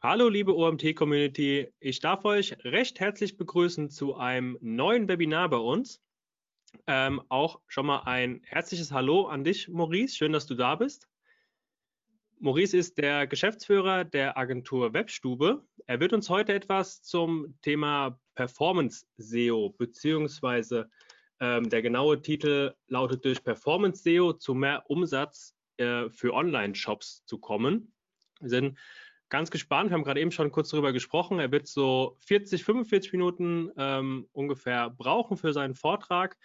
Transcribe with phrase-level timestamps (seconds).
[0.00, 6.00] Hallo liebe OMT-Community, ich darf euch recht herzlich begrüßen zu einem neuen Webinar bei uns.
[6.86, 10.16] Ähm, auch schon mal ein herzliches Hallo an dich, Maurice.
[10.16, 11.06] Schön, dass du da bist.
[12.38, 15.66] Maurice ist der Geschäftsführer der Agentur Webstube.
[15.86, 20.90] Er wird uns heute etwas zum Thema Performance SEO beziehungsweise
[21.40, 27.38] ähm, der genaue Titel lautet durch Performance SEO zu mehr Umsatz äh, für Online-Shops zu
[27.38, 27.92] kommen.
[28.40, 28.78] Wir sind
[29.28, 29.90] ganz gespannt.
[29.90, 31.38] Wir haben gerade eben schon kurz darüber gesprochen.
[31.40, 36.36] Er wird so 40, 45 Minuten ähm, ungefähr brauchen für seinen Vortrag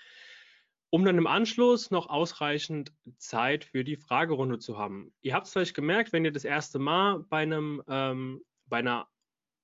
[0.90, 5.14] um dann im Anschluss noch ausreichend Zeit für die Fragerunde zu haben.
[5.22, 9.08] Ihr habt es vielleicht gemerkt, wenn ihr das erste Mal bei, einem, ähm, bei einer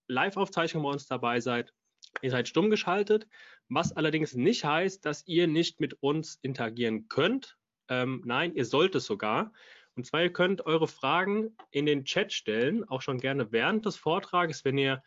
[0.07, 1.73] Live-Aufzeichnung bei uns dabei seid,
[2.21, 3.27] ihr seid stumm geschaltet,
[3.69, 7.57] was allerdings nicht heißt, dass ihr nicht mit uns interagieren könnt.
[7.89, 9.51] Ähm, nein, ihr sollt es sogar.
[9.95, 13.95] Und zwar, ihr könnt eure Fragen in den Chat stellen, auch schon gerne während des
[13.95, 15.01] Vortrages, wenn ihr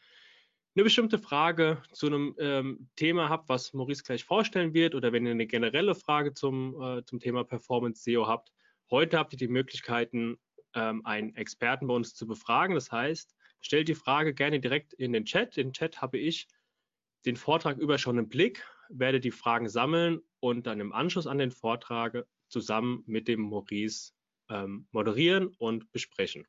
[0.74, 5.26] eine bestimmte Frage zu einem ähm, Thema habt, was Maurice gleich vorstellen wird, oder wenn
[5.26, 8.52] ihr eine generelle Frage zum, äh, zum Thema Performance SEO habt,
[8.90, 10.38] heute habt ihr die Möglichkeiten,
[10.74, 12.74] ähm, einen Experten bei uns zu befragen.
[12.74, 15.56] Das heißt, stellt die Frage gerne direkt in den Chat.
[15.56, 16.46] Den Chat habe ich
[17.24, 21.38] den Vortrag über schon im Blick, werde die Fragen sammeln und dann im Anschluss an
[21.38, 24.12] den Vortrag zusammen mit dem Maurice
[24.48, 26.46] ähm, moderieren und besprechen.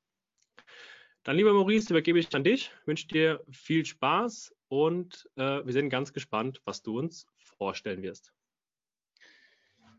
[1.24, 5.90] Dann, lieber Maurice, übergebe ich an dich, wünsche dir viel Spaß und äh, wir sind
[5.90, 8.34] ganz gespannt, was du uns vorstellen wirst.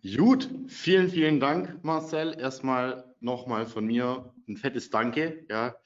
[0.02, 2.34] Gut, vielen, vielen Dank, Marcel.
[2.38, 5.44] Erstmal nochmal von mir ein fettes Danke.
[5.50, 5.76] Ja,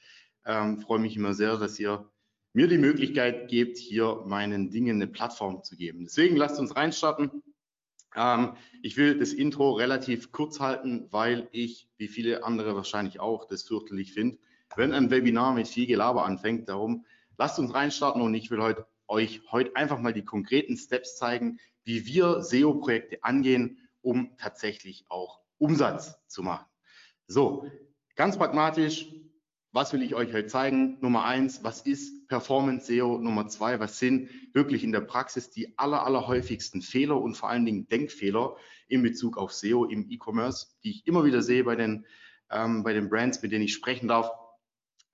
[0.46, 2.08] ähm, freue mich immer sehr, dass ihr
[2.54, 6.04] mir die Möglichkeit gebt, hier meinen Dingen eine Plattform zu geben.
[6.04, 7.42] Deswegen lasst uns reinstarten.
[8.14, 13.46] Ähm, ich will das Intro relativ kurz halten, weil ich, wie viele andere wahrscheinlich auch,
[13.46, 14.38] das fürchterlich finde,
[14.76, 16.68] wenn ein Webinar mit viel Gelaber anfängt.
[16.68, 17.04] Darum
[17.36, 21.58] lasst uns reinstarten und ich will heute, euch heute einfach mal die konkreten Steps zeigen,
[21.82, 26.66] wie wir SEO-Projekte angehen, um tatsächlich auch Umsatz zu machen.
[27.26, 27.68] So,
[28.14, 29.12] ganz pragmatisch,
[29.74, 30.98] was will ich euch heute zeigen?
[31.00, 33.18] Nummer eins, was ist Performance SEO?
[33.18, 37.48] Nummer zwei, was sind wirklich in der Praxis die aller, aller häufigsten Fehler und vor
[37.48, 38.54] allen Dingen Denkfehler
[38.86, 42.06] in Bezug auf SEO im E-Commerce, die ich immer wieder sehe bei den,
[42.50, 44.30] ähm, bei den Brands, mit denen ich sprechen darf.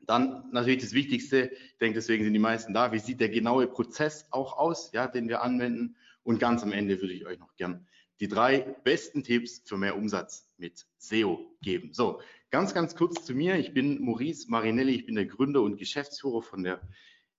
[0.00, 3.66] Dann natürlich das Wichtigste, ich denke, deswegen sind die meisten da, wie sieht der genaue
[3.66, 5.96] Prozess auch aus, ja, den wir anwenden.
[6.22, 7.86] Und ganz am Ende würde ich euch noch gern
[8.20, 11.94] die drei besten Tipps für mehr Umsatz mit SEO geben.
[11.94, 12.20] So,
[12.50, 13.56] ganz, ganz kurz zu mir.
[13.56, 16.80] Ich bin Maurice Marinelli, ich bin der Gründer und Geschäftsführer von der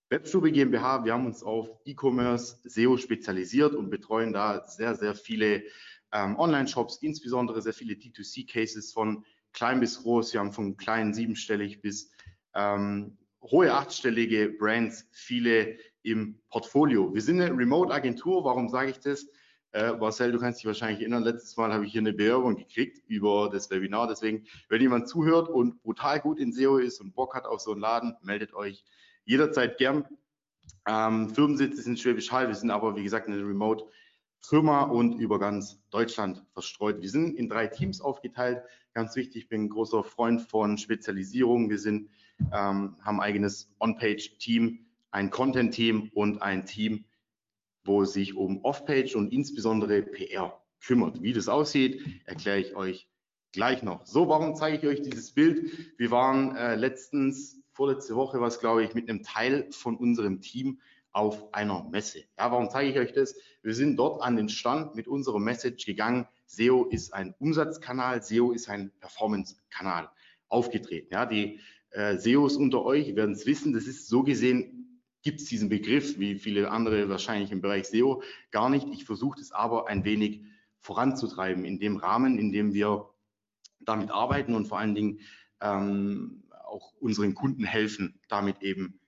[0.10, 1.06] Webstube GmbH.
[1.06, 5.64] Wir haben uns auf E-Commerce SEO spezialisiert und betreuen da sehr, sehr viele
[6.14, 10.34] ähm, Online-Shops, insbesondere sehr viele D2C-Cases von klein bis groß.
[10.34, 12.12] Wir haben von klein siebenstellig bis
[12.56, 17.14] ähm, hohe achtstellige Brands, viele im Portfolio.
[17.14, 18.44] Wir sind eine Remote-Agentur.
[18.46, 19.28] Warum sage ich das?
[19.74, 23.02] Äh, Marcel, du kannst dich wahrscheinlich erinnern, letztes Mal habe ich hier eine Bewerbung gekriegt
[23.08, 24.08] über das Webinar.
[24.08, 27.72] Deswegen, wenn jemand zuhört und brutal gut in SEO ist und Bock hat auf so
[27.72, 28.84] einen Laden, meldet euch
[29.24, 30.06] jederzeit gern.
[30.86, 32.50] Ähm, Firmensitz ist in Schwäbisch Hall.
[32.50, 33.86] Wir sind aber, wie gesagt, eine Remote
[34.42, 37.02] Firma und über ganz Deutschland verstreut.
[37.02, 38.64] Wir sind in drei Teams aufgeteilt.
[38.94, 41.70] Ganz wichtig, ich bin ein großer Freund von Spezialisierung.
[41.70, 42.10] Wir sind,
[42.52, 47.06] ähm, haben ein eigenes On-Page-Team, ein Content-Team und ein Team,
[47.84, 51.22] wo sich um Off-Page und insbesondere PR kümmert.
[51.22, 53.08] Wie das aussieht, erkläre ich euch
[53.52, 54.06] gleich noch.
[54.06, 55.72] So, warum zeige ich euch dieses Bild?
[55.98, 60.80] Wir waren äh, letztens, vorletzte Woche was glaube ich, mit einem Teil von unserem Team
[61.12, 62.20] auf einer Messe.
[62.38, 63.36] Ja, warum zeige ich euch das?
[63.62, 66.26] Wir sind dort an den Stand mit unserer Message gegangen.
[66.46, 70.10] SEO ist ein Umsatzkanal, SEO ist ein Performance-Kanal
[70.48, 71.10] aufgetreten.
[71.12, 71.60] Ja, die
[71.92, 74.81] äh, SEOs unter euch werden es wissen, das ist so gesehen,
[75.22, 78.88] gibt es diesen Begriff, wie viele andere wahrscheinlich im Bereich SEO, gar nicht.
[78.92, 80.42] Ich versuche es aber ein wenig
[80.80, 83.10] voranzutreiben in dem Rahmen, in dem wir
[83.80, 85.20] damit arbeiten und vor allen Dingen
[85.60, 89.00] ähm, auch unseren Kunden helfen, damit eben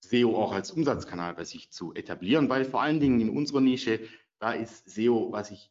[0.00, 4.00] SEO auch als Umsatzkanal bei sich zu etablieren, weil vor allen Dingen in unserer Nische,
[4.38, 5.70] da ist SEO, was sich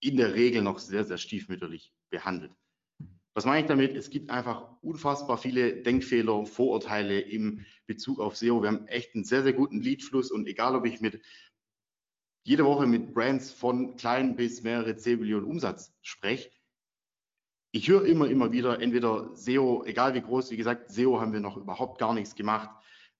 [0.00, 2.52] in der Regel noch sehr, sehr stiefmütterlich behandelt.
[3.36, 3.94] Was meine ich damit?
[3.94, 8.62] Es gibt einfach unfassbar viele Denkfehler, Vorurteile im Bezug auf SEO.
[8.62, 11.20] Wir haben echt einen sehr, sehr guten Leadfluss und egal, ob ich mit
[12.44, 16.48] jede Woche mit Brands von klein bis mehrere 10 Millionen Umsatz spreche,
[17.72, 21.40] ich höre immer, immer wieder, entweder SEO, egal wie groß, wie gesagt, SEO haben wir
[21.40, 22.70] noch überhaupt gar nichts gemacht.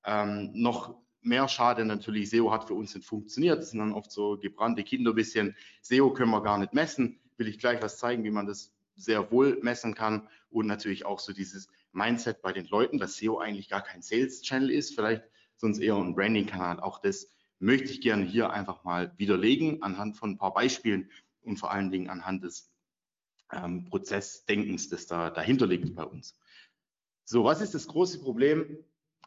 [0.06, 3.58] Ähm, noch mehr schade natürlich, SEO hat für uns nicht funktioniert.
[3.58, 5.54] Das sind dann oft so gebrannte Kinder ein bisschen.
[5.82, 7.20] SEO können wir gar nicht messen.
[7.36, 11.20] will ich gleich was zeigen, wie man das sehr wohl messen kann und natürlich auch
[11.20, 15.22] so dieses Mindset bei den Leuten, dass SEO eigentlich gar kein Sales Channel ist, vielleicht
[15.56, 16.80] sonst eher ein Branding Kanal.
[16.80, 17.28] Auch das
[17.58, 21.10] möchte ich gerne hier einfach mal widerlegen anhand von ein paar Beispielen
[21.42, 22.70] und vor allen Dingen anhand des
[23.52, 26.38] ähm, Prozessdenkens, das da dahinter liegt bei uns.
[27.24, 28.78] So, was ist das große Problem?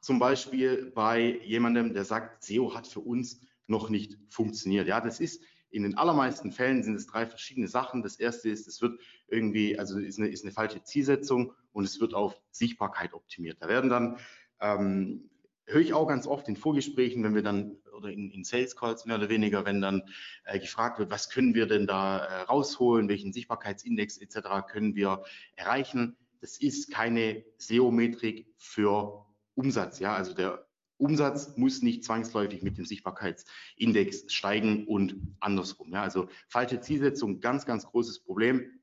[0.01, 4.87] Zum Beispiel bei jemandem, der sagt, SEO hat für uns noch nicht funktioniert.
[4.87, 8.01] Ja, das ist in den allermeisten Fällen sind es drei verschiedene Sachen.
[8.01, 11.99] Das erste ist, es wird irgendwie, also ist eine, ist eine falsche Zielsetzung und es
[11.99, 13.57] wird auf Sichtbarkeit optimiert.
[13.61, 14.17] Da werden dann,
[14.59, 15.29] ähm,
[15.65, 19.05] höre ich auch ganz oft in Vorgesprächen, wenn wir dann oder in, in Sales Calls
[19.05, 20.03] mehr oder weniger, wenn dann
[20.45, 24.67] äh, gefragt wird, was können wir denn da äh, rausholen, welchen Sichtbarkeitsindex etc.
[24.69, 25.23] können wir
[25.55, 26.15] erreichen.
[26.41, 29.25] Das ist keine SEO-Metrik für
[29.55, 29.99] Umsatz.
[29.99, 30.68] Ja, also der
[30.99, 35.93] Umsatz muss nicht zwangsläufig mit dem Sichtbarkeitsindex steigen und andersrum.
[35.93, 38.79] Ja, also falsche Zielsetzung, ganz, ganz großes Problem.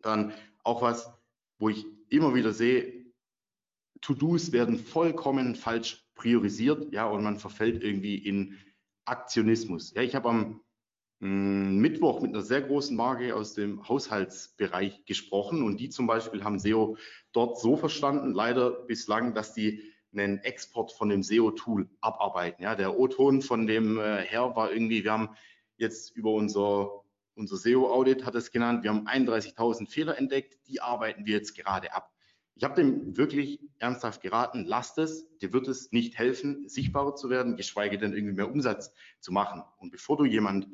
[0.00, 0.32] Dann
[0.62, 1.12] auch was,
[1.58, 3.04] wo ich immer wieder sehe,
[4.00, 8.56] To-Dos werden vollkommen falsch priorisiert, ja, und man verfällt irgendwie in
[9.04, 9.92] Aktionismus.
[9.94, 10.60] Ja, ich habe am
[11.20, 16.44] hm, Mittwoch mit einer sehr großen Marke aus dem Haushaltsbereich gesprochen und die zum Beispiel
[16.44, 16.96] haben SEO
[17.32, 22.62] dort so verstanden, leider bislang, dass die einen Export von dem SEO-Tool abarbeiten.
[22.62, 25.30] Ja, der O-Ton von dem äh, Herr war irgendwie, wir haben
[25.76, 27.04] jetzt über unser,
[27.34, 31.92] unser SEO-Audit, hat es genannt, wir haben 31.000 Fehler entdeckt, die arbeiten wir jetzt gerade
[31.92, 32.12] ab.
[32.54, 37.30] Ich habe dem wirklich ernsthaft geraten, lasst es, dir wird es nicht helfen, sichtbarer zu
[37.30, 39.62] werden, geschweige denn irgendwie mehr Umsatz zu machen.
[39.78, 40.68] Und bevor du jemand,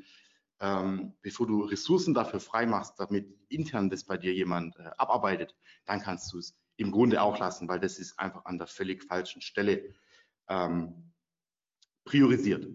[0.58, 5.54] ähm, bevor du Ressourcen dafür freimachst, damit intern das bei dir jemand äh, abarbeitet,
[5.84, 9.04] dann kannst du es im Grunde auch lassen, weil das ist einfach an der völlig
[9.04, 9.94] falschen Stelle
[10.48, 11.12] ähm,
[12.04, 12.68] priorisiert.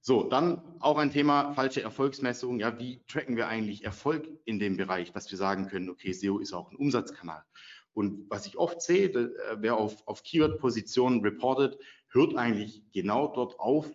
[0.00, 2.60] So, dann auch ein Thema falsche Erfolgsmessung.
[2.60, 6.38] Ja, wie tracken wir eigentlich Erfolg in dem Bereich, dass wir sagen können, okay, SEO
[6.38, 7.44] ist auch ein Umsatzkanal.
[7.92, 11.78] Und was ich oft sehe, äh, wer auf, auf Keyword-Positionen reportet,
[12.10, 13.90] hört eigentlich genau dort auf,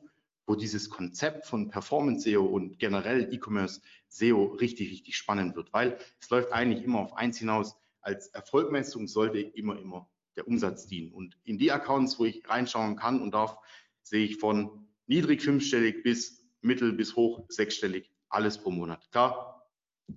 [0.46, 5.98] wo dieses Konzept von Performance SEO und generell E-Commerce SEO richtig, richtig spannend wird, weil
[6.20, 11.12] es läuft eigentlich immer auf eins hinaus, als Erfolgmessung sollte immer, immer der Umsatz dienen.
[11.12, 13.58] Und in die Accounts, wo ich reinschauen kann und darf,
[14.02, 19.10] sehe ich von niedrig fünfstellig bis mittel bis hoch sechsstellig alles pro Monat.
[19.12, 19.70] Klar,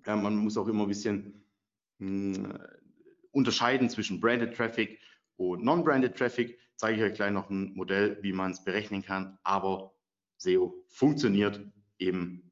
[0.06, 1.44] ja, man muss auch immer ein bisschen
[1.98, 2.58] mh, hm,
[3.32, 4.98] unterscheiden zwischen Branded Traffic
[5.36, 6.58] und Non-Branded Traffic.
[6.76, 9.38] Zeige ich euch gleich noch ein Modell, wie man es berechnen kann.
[9.42, 9.94] Aber
[10.38, 11.60] SEO funktioniert
[11.98, 12.50] im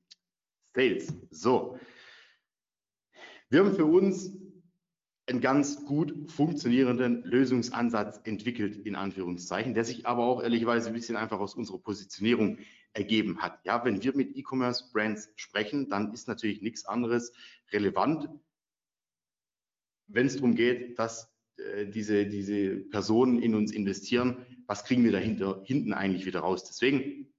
[0.75, 1.12] Sales.
[1.30, 1.78] So.
[3.48, 4.32] Wir haben für uns
[5.26, 11.17] einen ganz gut funktionierenden Lösungsansatz entwickelt, in Anführungszeichen, der sich aber auch ehrlicherweise ein bisschen
[11.17, 12.59] einfach aus unserer Positionierung
[12.93, 13.65] ergeben hat.
[13.65, 17.32] Ja, wenn wir mit E-Commerce-Brands sprechen, dann ist natürlich nichts anderes
[17.73, 18.29] relevant,
[20.06, 25.12] wenn es darum geht, dass äh, diese, diese Personen in uns investieren, was kriegen wir
[25.12, 26.65] dahinter hinten eigentlich wieder raus?
[26.65, 27.32] Deswegen,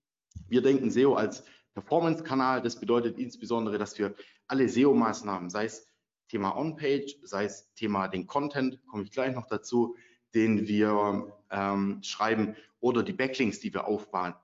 [0.47, 1.43] wir denken SEO als
[1.73, 2.61] Performance-Kanal.
[2.61, 4.15] Das bedeutet insbesondere, dass wir
[4.47, 5.87] alle SEO-Maßnahmen, sei es
[6.27, 9.95] Thema On-Page, sei es Thema den Content, komme ich gleich noch dazu,
[10.33, 14.35] den wir ähm, schreiben oder die Backlinks, die wir aufbauen,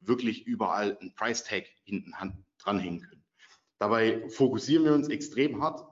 [0.00, 2.12] wirklich überall ein Price Tag hinten
[2.58, 3.24] dranhängen können.
[3.78, 5.84] Dabei fokussieren wir uns extrem hart,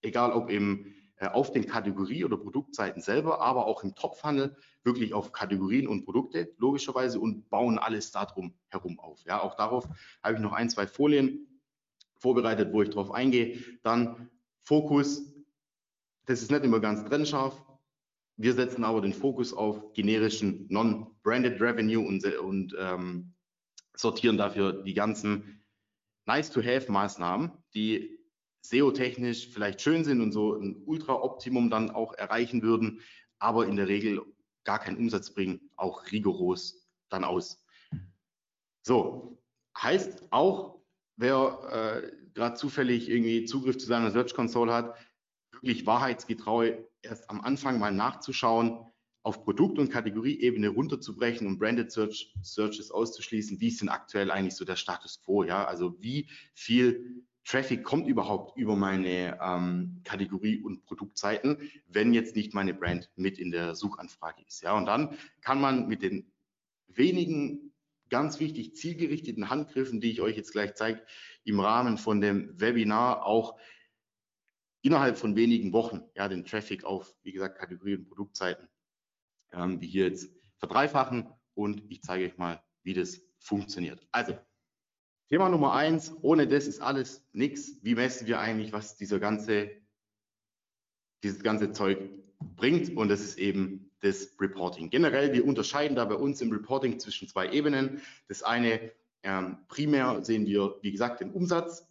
[0.00, 5.12] egal ob im, äh, auf den Kategorie- oder Produktseiten selber, aber auch im Top-Funnel wirklich
[5.12, 9.22] auf Kategorien und Produkte logischerweise und bauen alles darum herum auf.
[9.26, 9.86] Ja, auch darauf
[10.22, 11.60] habe ich noch ein, zwei Folien
[12.16, 13.58] vorbereitet, wo ich darauf eingehe.
[13.82, 14.30] Dann
[14.64, 15.34] Fokus,
[16.26, 17.60] das ist nicht immer ganz trennscharf.
[18.36, 23.34] Wir setzen aber den Fokus auf generischen Non-Branded Revenue und, und ähm,
[23.94, 25.62] sortieren dafür die ganzen
[26.26, 28.18] Nice-to-Have-Maßnahmen, die
[28.62, 33.00] SEO-technisch vielleicht schön sind und so ein Ultra-Optimum dann auch erreichen würden,
[33.38, 34.22] aber in der Regel
[34.64, 37.64] gar keinen Umsatz bringen, auch rigoros dann aus.
[38.82, 39.42] So,
[39.76, 40.80] heißt auch,
[41.16, 44.94] wer äh, gerade zufällig irgendwie Zugriff zu seiner Search Console hat,
[45.52, 48.78] wirklich wahrheitsgetreu erst am Anfang mal nachzuschauen,
[49.22, 53.60] auf Produkt- und Kategorieebene runterzubrechen und Branded Search, Searches auszuschließen.
[53.60, 55.44] Wie ist denn aktuell eigentlich so der Status quo?
[55.44, 62.36] Ja, also wie viel Traffic kommt überhaupt über meine ähm, Kategorie- und Produktseiten, wenn jetzt
[62.36, 64.62] nicht meine Brand mit in der Suchanfrage ist.
[64.62, 66.30] Ja, und dann kann man mit den
[66.88, 67.69] wenigen
[68.10, 71.04] ganz wichtig zielgerichteten Handgriffen, die ich euch jetzt gleich zeige,
[71.44, 73.58] im Rahmen von dem Webinar auch
[74.82, 78.68] innerhalb von wenigen Wochen ja, den Traffic auf, wie gesagt, Kategorie- und Produktseiten,
[79.52, 84.06] ähm, wie hier jetzt verdreifachen und ich zeige euch mal, wie das funktioniert.
[84.12, 84.38] Also,
[85.28, 87.78] Thema Nummer eins, ohne das ist alles nichts.
[87.82, 89.70] Wie messen wir eigentlich, was dieser ganze,
[91.22, 91.98] dieses ganze Zeug
[92.40, 92.96] bringt?
[92.96, 94.90] Und das ist eben das Reporting.
[94.90, 98.00] Generell, wir unterscheiden da bei uns im Reporting zwischen zwei Ebenen.
[98.28, 98.92] Das eine,
[99.22, 101.86] ähm, primär sehen wir, wie gesagt, den Umsatz,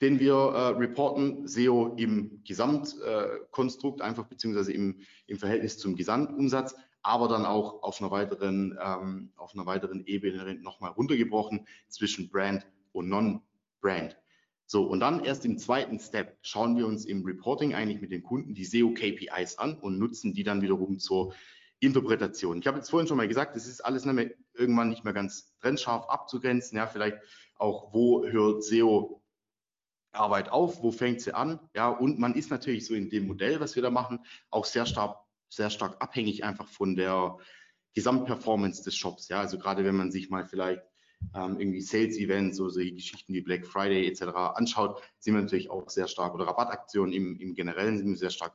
[0.00, 6.74] den wir äh, reporten, SEO im Gesamtkonstrukt, äh, einfach beziehungsweise im, im Verhältnis zum Gesamtumsatz
[7.02, 12.66] aber dann auch auf einer weiteren, ähm, auf einer weiteren Ebene nochmal runtergebrochen zwischen Brand
[12.92, 14.19] und Non-Brand.
[14.70, 18.22] So, und dann erst im zweiten Step schauen wir uns im Reporting eigentlich mit den
[18.22, 21.34] Kunden die SEO-KPIs an und nutzen die dann wiederum zur
[21.80, 22.60] Interpretation.
[22.60, 25.56] Ich habe jetzt vorhin schon mal gesagt, das ist alles nicht irgendwann nicht mehr ganz
[25.58, 26.78] trennscharf abzugrenzen.
[26.78, 27.18] Ja, vielleicht
[27.56, 29.24] auch, wo hört SEO
[30.12, 31.58] Arbeit auf, wo fängt sie an?
[31.74, 34.86] Ja, und man ist natürlich so in dem Modell, was wir da machen, auch sehr
[34.86, 35.16] stark
[35.48, 37.38] sehr stark abhängig einfach von der
[37.94, 39.26] Gesamtperformance des Shops.
[39.30, 40.84] Ja, also gerade wenn man sich mal vielleicht
[41.34, 44.22] ähm, irgendwie Sales-Events so Geschichten wie Black Friday etc.
[44.54, 48.30] anschaut, sind wir natürlich auch sehr stark oder Rabattaktionen im, im Generellen sind wir sehr
[48.30, 48.54] stark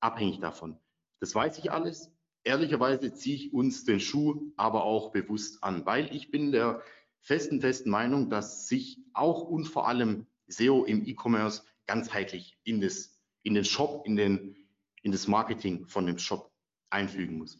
[0.00, 0.78] abhängig davon.
[1.20, 2.10] Das weiß ich alles.
[2.44, 6.82] Ehrlicherweise ziehe ich uns den Schuh aber auch bewusst an, weil ich bin der
[7.20, 13.18] festen, festen Meinung, dass sich auch und vor allem SEO im E-Commerce ganzheitlich in, das,
[13.42, 14.56] in den Shop, in den
[15.02, 16.50] in das Marketing von dem Shop
[16.90, 17.58] einfügen muss.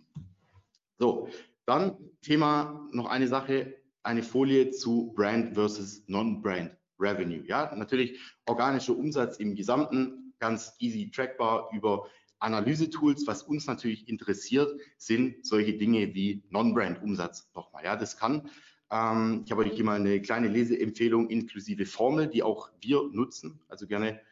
[0.99, 1.29] So,
[1.67, 3.78] dann Thema noch eine Sache,
[4.09, 7.45] eine Folie zu Brand versus Non-Brand Revenue.
[7.47, 13.27] Ja, natürlich organischer Umsatz im Gesamten, ganz easy trackbar über Analyse-Tools.
[13.27, 17.85] Was uns natürlich interessiert, sind solche Dinge wie Non-Brand-Umsatz nochmal.
[17.85, 18.49] Ja, das kann,
[18.91, 23.61] ähm, ich habe euch hier mal eine kleine Leseempfehlung inklusive Formel, die auch wir nutzen.
[23.69, 24.23] Also gerne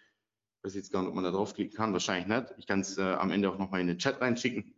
[0.63, 2.55] weiß jetzt gar nicht, ob man da draufklicken kann, wahrscheinlich nicht.
[2.57, 4.75] Ich kann es äh, am Ende auch nochmal in den Chat reinschicken,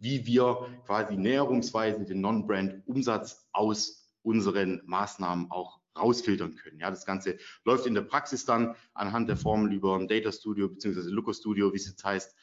[0.00, 6.80] wie wir quasi näherungsweise den Non-Brand-Umsatz aus unseren Maßnahmen auch rausfiltern können.
[6.80, 10.68] Ja, das Ganze läuft in der Praxis dann anhand der Formel über ein Data Studio
[10.68, 11.10] bzw.
[11.10, 12.34] Looker Studio, wie es jetzt heißt,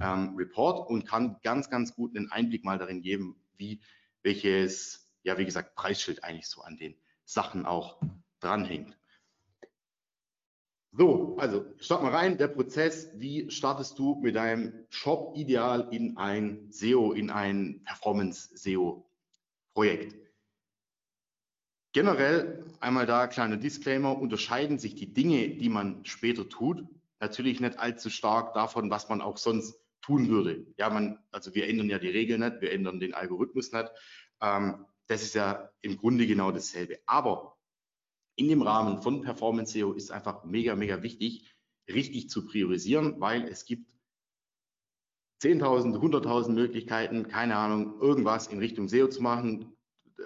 [0.00, 3.80] ähm, Report und kann ganz, ganz gut einen Einblick mal darin geben, wie
[4.22, 8.00] welches, ja, wie gesagt, Preisschild eigentlich so an den Sachen auch
[8.40, 8.98] dranhängt.
[10.98, 16.16] So, also start mal rein, der Prozess, wie startest du mit deinem Shop ideal in
[16.16, 20.16] ein SEO, in ein Performance-SEO-Projekt?
[21.92, 26.82] Generell einmal da kleiner Disclaimer, unterscheiden sich die Dinge, die man später tut,
[27.20, 30.66] natürlich nicht allzu stark davon, was man auch sonst tun würde.
[30.78, 33.90] Ja, man, also wir ändern ja die Regeln nicht, wir ändern den Algorithmus nicht.
[34.40, 37.00] Ähm, das ist ja im Grunde genau dasselbe.
[37.04, 37.55] Aber
[38.36, 41.54] in dem Rahmen von Performance SEO ist einfach mega, mega wichtig,
[41.88, 43.90] richtig zu priorisieren, weil es gibt
[45.42, 49.72] 10.000, 100.000 Möglichkeiten, keine Ahnung, irgendwas in Richtung SEO zu machen.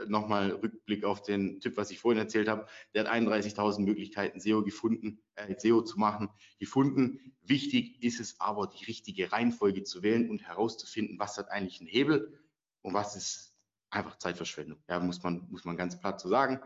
[0.06, 2.66] Nochmal Rückblick auf den Tipp, was ich vorhin erzählt habe.
[2.94, 7.34] Der hat 31.000 Möglichkeiten, SEO gefunden, äh, SEO zu machen, gefunden.
[7.42, 11.88] Wichtig ist es aber, die richtige Reihenfolge zu wählen und herauszufinden, was hat eigentlich einen
[11.88, 12.40] Hebel
[12.82, 13.56] und was ist
[13.90, 14.78] einfach Zeitverschwendung.
[14.88, 16.60] Ja, muss man, muss man ganz platt so sagen.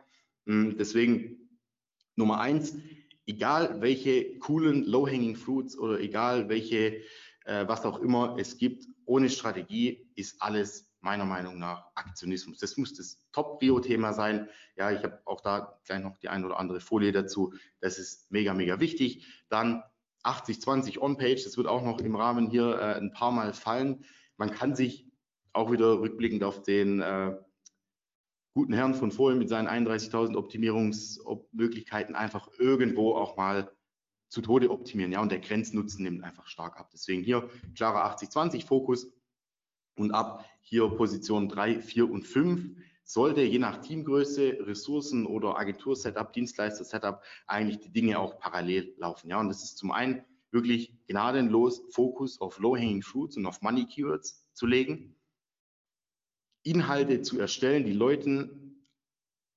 [0.47, 1.49] Hm, deswegen
[2.17, 2.77] Nummer eins,
[3.27, 7.03] egal welche coolen Low-Hanging Fruits oder egal welche,
[7.45, 12.59] äh, was auch immer es gibt, ohne Strategie ist alles meiner Meinung nach Aktionismus.
[12.59, 14.49] Das muss das Top-Prio-Thema sein.
[14.77, 17.53] Ja, ich habe auch da gleich noch die ein oder andere Folie dazu.
[17.81, 19.27] Das ist mega, mega wichtig.
[19.51, 19.83] Dann
[20.25, 24.05] 80-20 On-Page, das wird auch noch im Rahmen hier äh, ein paar Mal fallen.
[24.39, 25.07] Man kann sich
[25.53, 27.37] auch wieder rückblickend auf den äh,
[28.55, 33.71] guten Herrn von vorhin mit seinen 31.000 Optimierungsmöglichkeiten einfach irgendwo auch mal
[34.29, 35.13] zu Tode optimieren.
[35.13, 36.91] Ja, und der Grenznutzen nimmt einfach stark ab.
[36.93, 39.13] Deswegen hier klarer 80-20 Fokus
[39.97, 46.33] und ab hier Position 3, 4 und 5 sollte je nach Teamgröße, Ressourcen oder Agentur-Setup,
[46.33, 49.29] Dienstleister-Setup eigentlich die Dinge auch parallel laufen.
[49.29, 53.87] Ja, und das ist zum einen wirklich gnadenlos Fokus auf Low-Hanging Fruits und auf Money
[53.87, 55.17] Keywords zu legen
[56.65, 58.85] Inhalte zu erstellen, die Leuten,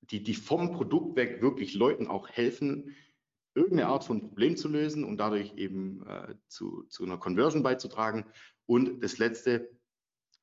[0.02, 2.96] die, die vom Produkt weg wirklich Leuten auch helfen,
[3.56, 8.26] irgendeine Art von Problem zu lösen und dadurch eben äh, zu, zu einer Conversion beizutragen.
[8.68, 9.70] Und das letzte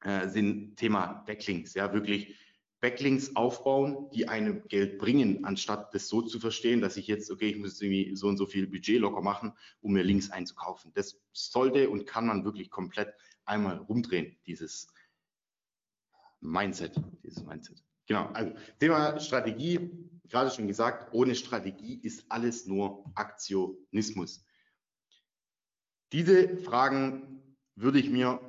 [0.02, 2.34] äh, sind Thema Backlinks, ja, wirklich
[2.80, 7.48] Backlinks aufbauen, die einem Geld bringen, anstatt das so zu verstehen, dass ich jetzt, okay,
[7.48, 10.92] ich muss irgendwie so und so viel Budget locker machen, um mir Links einzukaufen.
[10.94, 13.14] Das sollte und kann man wirklich komplett
[13.46, 14.88] einmal rumdrehen, dieses,
[16.44, 17.82] Mindset, dieses Mindset.
[18.06, 19.90] Genau, also Thema Strategie,
[20.28, 24.44] gerade schon gesagt, ohne Strategie ist alles nur Aktionismus.
[26.12, 28.40] Diese Fragen würde ich mir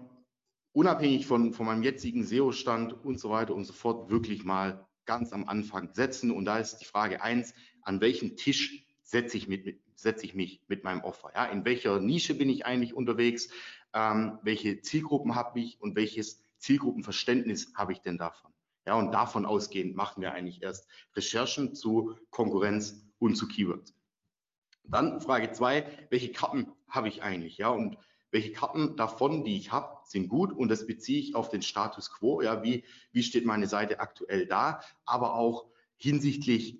[0.73, 5.31] unabhängig von, von meinem jetzigen SEO-Stand und so weiter und so fort wirklich mal ganz
[5.31, 6.31] am Anfang setzen.
[6.31, 10.61] Und da ist die Frage eins, an welchen Tisch setze ich, mit, setze ich mich
[10.67, 11.31] mit meinem Offer?
[11.33, 11.45] Ja?
[11.45, 13.49] In welcher Nische bin ich eigentlich unterwegs?
[13.93, 18.51] Ähm, welche Zielgruppen habe ich und welches Zielgruppenverständnis habe ich denn davon?
[18.87, 23.95] Ja, und davon ausgehend machen wir eigentlich erst Recherchen zu Konkurrenz und zu Keywords.
[24.83, 27.57] Dann Frage zwei, welche Karten habe ich eigentlich?
[27.57, 27.97] Ja, und
[28.31, 32.11] welche Karten davon, die ich habe, sind gut und das beziehe ich auf den Status
[32.11, 32.41] quo.
[32.41, 34.81] Ja, wie, wie steht meine Seite aktuell da?
[35.05, 36.79] Aber auch hinsichtlich,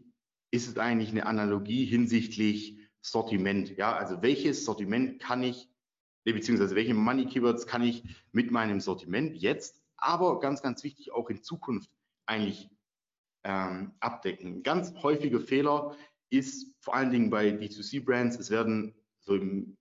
[0.52, 3.76] ist es eigentlich eine Analogie hinsichtlich Sortiment?
[3.78, 5.70] Ja, also welches Sortiment kann ich,
[6.34, 11.30] beziehungsweise welche Money Keywords kann ich mit meinem Sortiment jetzt, aber ganz, ganz wichtig auch
[11.30, 11.90] in Zukunft
[12.26, 12.70] eigentlich
[13.44, 14.64] ähm, abdecken.
[14.64, 15.96] Ganz häufiger Fehler
[16.30, 19.78] ist vor allen Dingen bei D2C-Brands, es werden so im,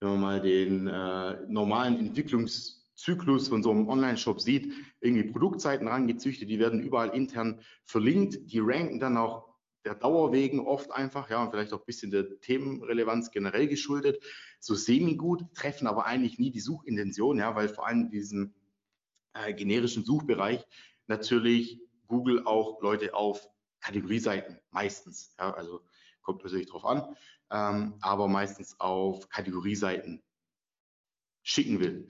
[0.00, 6.48] wenn man mal den äh, normalen Entwicklungszyklus von so einem Online-Shop sieht, irgendwie Produktseiten rangezüchtet,
[6.50, 9.49] die werden überall intern verlinkt, die ranken dann auch
[9.84, 14.22] der Dauer wegen oft einfach, ja, und vielleicht auch ein bisschen der Themenrelevanz generell geschuldet,
[14.58, 18.54] so semi-gut, treffen aber eigentlich nie die Suchintention, ja, weil vor allem in diesem
[19.32, 20.66] äh, generischen Suchbereich
[21.06, 23.48] natürlich Google auch Leute auf
[23.80, 25.34] Kategorieseiten meistens.
[25.38, 25.80] Ja, also
[26.22, 27.16] kommt natürlich drauf an,
[27.50, 30.22] ähm, aber meistens auf Kategorieseiten
[31.42, 32.08] schicken will.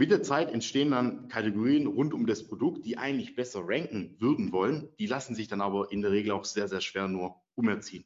[0.00, 4.52] Mit der Zeit entstehen dann Kategorien rund um das Produkt, die eigentlich besser ranken würden
[4.52, 4.88] wollen.
[5.00, 8.04] Die lassen sich dann aber in der Regel auch sehr, sehr schwer nur umerziehen.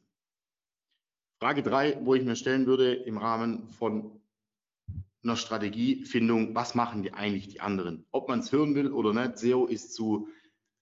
[1.39, 4.23] Frage drei, wo ich mir stellen würde im Rahmen von
[5.23, 8.07] einer Strategiefindung, was machen die eigentlich die anderen?
[8.11, 10.29] Ob man es hören will oder nicht, SEO ist zu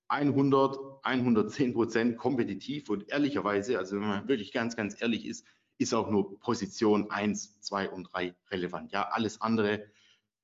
[0.08, 5.44] 100, 110 Prozent kompetitiv und ehrlicherweise, also wenn man wirklich ganz, ganz ehrlich ist,
[5.78, 8.92] ist auch nur Position 1, 2 und 3 relevant.
[8.92, 9.90] Ja, alles andere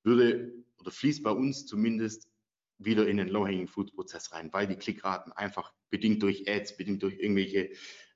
[0.03, 2.29] würde oder fließt bei uns zumindest
[2.77, 7.01] wieder in den Low-Hanging Fruit Prozess rein, weil die Klickraten einfach bedingt durch Ads, bedingt
[7.03, 7.71] durch irgendwelche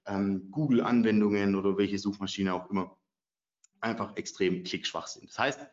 [0.05, 2.97] ähm, Google-Anwendungen oder welche Suchmaschine auch immer
[3.79, 5.29] einfach extrem klickschwach sind.
[5.29, 5.67] Das heißt,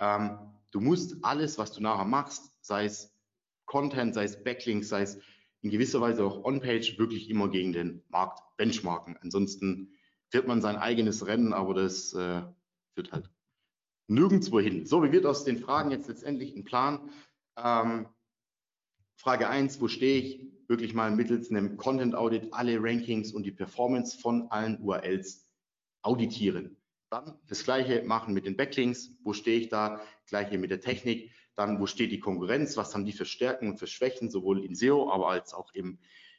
[0.00, 0.38] ähm,
[0.70, 3.14] du musst alles, was du nachher machst, sei es
[3.64, 5.18] Content, sei es Backlinks, sei es
[5.62, 9.16] in gewisser Weise auch On-Page, wirklich immer gegen den Markt benchmarken.
[9.22, 9.94] Ansonsten
[10.28, 12.42] fährt man sein eigenes Rennen, aber das äh,
[12.94, 13.30] führt halt
[14.06, 14.86] nirgendwo hin.
[14.86, 17.10] So, wie wird aus den Fragen jetzt letztendlich ein Plan?
[17.56, 18.06] Ähm,
[19.16, 20.40] Frage 1, wo stehe ich?
[20.66, 25.46] Wirklich mal mittels einem Content Audit alle Rankings und die Performance von allen URLs
[26.02, 26.76] auditieren.
[27.10, 29.12] Dann das gleiche machen mit den Backlinks.
[29.22, 30.00] Wo stehe ich da?
[30.26, 31.30] Gleiche mit der Technik.
[31.54, 32.76] Dann, wo steht die Konkurrenz?
[32.76, 35.98] Was haben die für Stärken und für Schwächen, sowohl in SEO, aber als auch im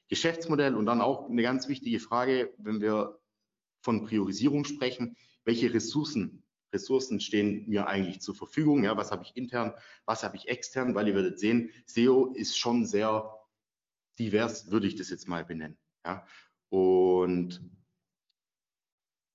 [0.09, 0.75] Geschäftsmodell?
[0.75, 3.19] Und dann auch eine ganz wichtige Frage, wenn wir
[3.81, 6.43] von Priorisierung sprechen, welche Ressourcen,
[6.75, 8.83] Ressourcen stehen mir eigentlich zur Verfügung?
[8.83, 9.73] Ja, was habe ich intern,
[10.05, 10.93] was habe ich extern?
[10.93, 13.33] Weil ihr werdet sehen, SEO ist schon sehr
[14.19, 15.77] divers, würde ich das jetzt mal benennen.
[16.05, 16.25] Ja,
[16.69, 17.61] und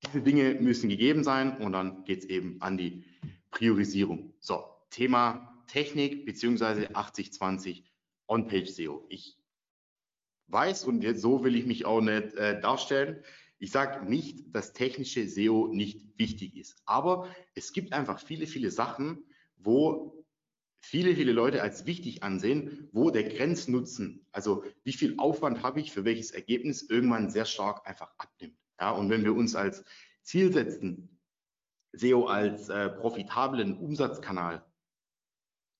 [0.06, 3.04] diese Dinge müssen gegeben sein und dann geht es eben an die
[3.50, 4.32] Priorisierung.
[4.38, 7.84] So, Thema Technik beziehungsweise 80-20
[8.28, 9.06] On-Page SEO.
[9.08, 9.38] Ich
[10.48, 13.22] weiß und jetzt so will ich mich auch nicht äh, darstellen.
[13.60, 18.70] Ich sage nicht, dass technische SEO nicht wichtig ist, aber es gibt einfach viele, viele
[18.70, 19.22] Sachen,
[19.56, 20.24] wo
[20.80, 25.92] viele, viele Leute als wichtig ansehen, wo der Grenznutzen, also wie viel Aufwand habe ich
[25.92, 28.56] für welches Ergebnis, irgendwann sehr stark einfach abnimmt.
[28.80, 29.84] Ja, und wenn wir uns als
[30.22, 31.20] Ziel setzen,
[31.92, 34.64] SEO als äh, profitablen Umsatzkanal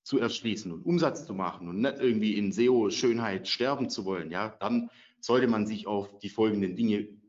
[0.02, 4.50] zu erschließen und Umsatz zu machen und nicht irgendwie in SEO-Schönheit sterben zu wollen, ja,
[4.60, 4.90] dann
[5.20, 7.19] sollte man sich auf die folgenden Dinge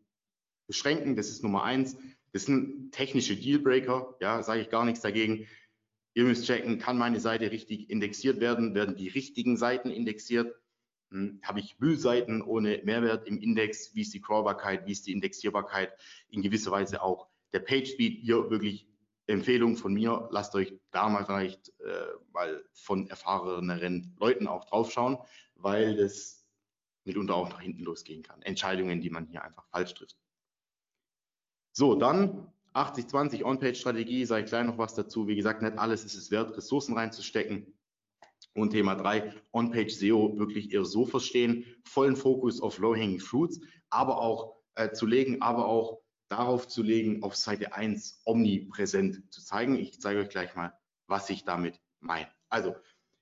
[0.72, 1.18] beschränken.
[1.18, 1.98] Das ist Nummer eins.
[2.32, 5.48] Das sind technische Dealbreaker, ja, sage ich gar nichts dagegen.
[6.14, 8.74] Ihr müsst checken, kann meine Seite richtig indexiert werden?
[8.74, 10.56] Werden die richtigen Seiten indexiert?
[11.12, 13.94] Hm, Habe ich Müllseiten ohne Mehrwert im Index?
[13.96, 14.86] Wie ist die Crawlbarkeit?
[14.86, 15.92] Wie ist die Indexierbarkeit?
[16.30, 18.88] In gewisser Weise auch der Page Speed hier wirklich
[19.28, 25.18] Empfehlung von mir, lasst euch da mal vielleicht äh, mal von erfahreneren Leuten auch draufschauen,
[25.56, 26.46] weil das
[27.04, 28.42] mitunter auch nach hinten losgehen kann.
[28.42, 30.21] Entscheidungen, die man hier einfach falsch trifft.
[31.74, 35.28] So, dann 80-20 On-Page-Strategie, sage ich gleich noch was dazu.
[35.28, 37.74] Wie gesagt, nicht alles ist es wert, Ressourcen reinzustecken.
[38.54, 44.20] Und Thema 3, On-Page SEO wirklich eher so verstehen, vollen Fokus auf Low-Hanging Fruits, aber
[44.20, 49.78] auch äh, zu legen, aber auch darauf zu legen, auf Seite 1 omnipräsent zu zeigen.
[49.78, 50.74] Ich zeige euch gleich mal,
[51.08, 52.28] was ich damit meine.
[52.50, 52.76] Also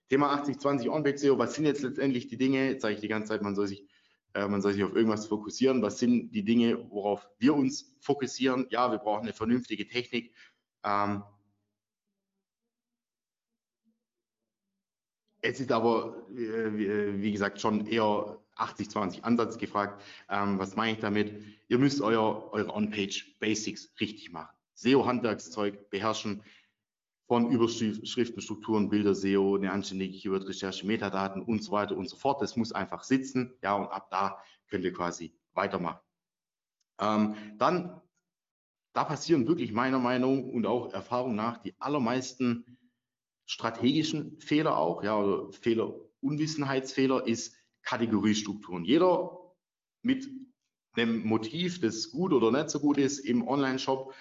[0.09, 2.69] Thema 80-20 On-Page SEO, was sind jetzt letztendlich die Dinge?
[2.69, 3.87] Jetzt sage ich die ganze Zeit, man soll sich
[4.33, 5.81] äh, man soll sich auf irgendwas fokussieren.
[5.81, 8.67] Was sind die Dinge, worauf wir uns fokussieren?
[8.69, 10.33] Ja, wir brauchen eine vernünftige Technik.
[10.83, 11.23] Ähm,
[15.41, 20.03] es ist aber, äh, wie gesagt, schon eher 80-20 Ansatz gefragt.
[20.29, 21.43] Ähm, was meine ich damit?
[21.67, 24.53] Ihr müsst euer, eure On-Page Basics richtig machen.
[24.75, 26.43] SEO-Handwerkszeug beherrschen
[27.29, 32.41] von Überschriften, Strukturen, Bilder, SEO, eine anständige Keyword-Recherche, Metadaten und so weiter und so fort.
[32.41, 33.53] Das muss einfach sitzen.
[33.61, 35.99] Ja, und ab da könnt ihr quasi weitermachen.
[36.99, 38.01] Ähm, dann,
[38.93, 42.79] da passieren wirklich meiner Meinung und auch Erfahrung nach die allermeisten
[43.45, 48.85] strategischen Fehler auch, ja, oder Fehler, Unwissenheitsfehler ist Kategoriestrukturen.
[48.85, 49.37] Jeder
[50.01, 50.27] mit
[50.93, 54.15] einem Motiv, das gut oder nicht so gut ist im Online-Shop,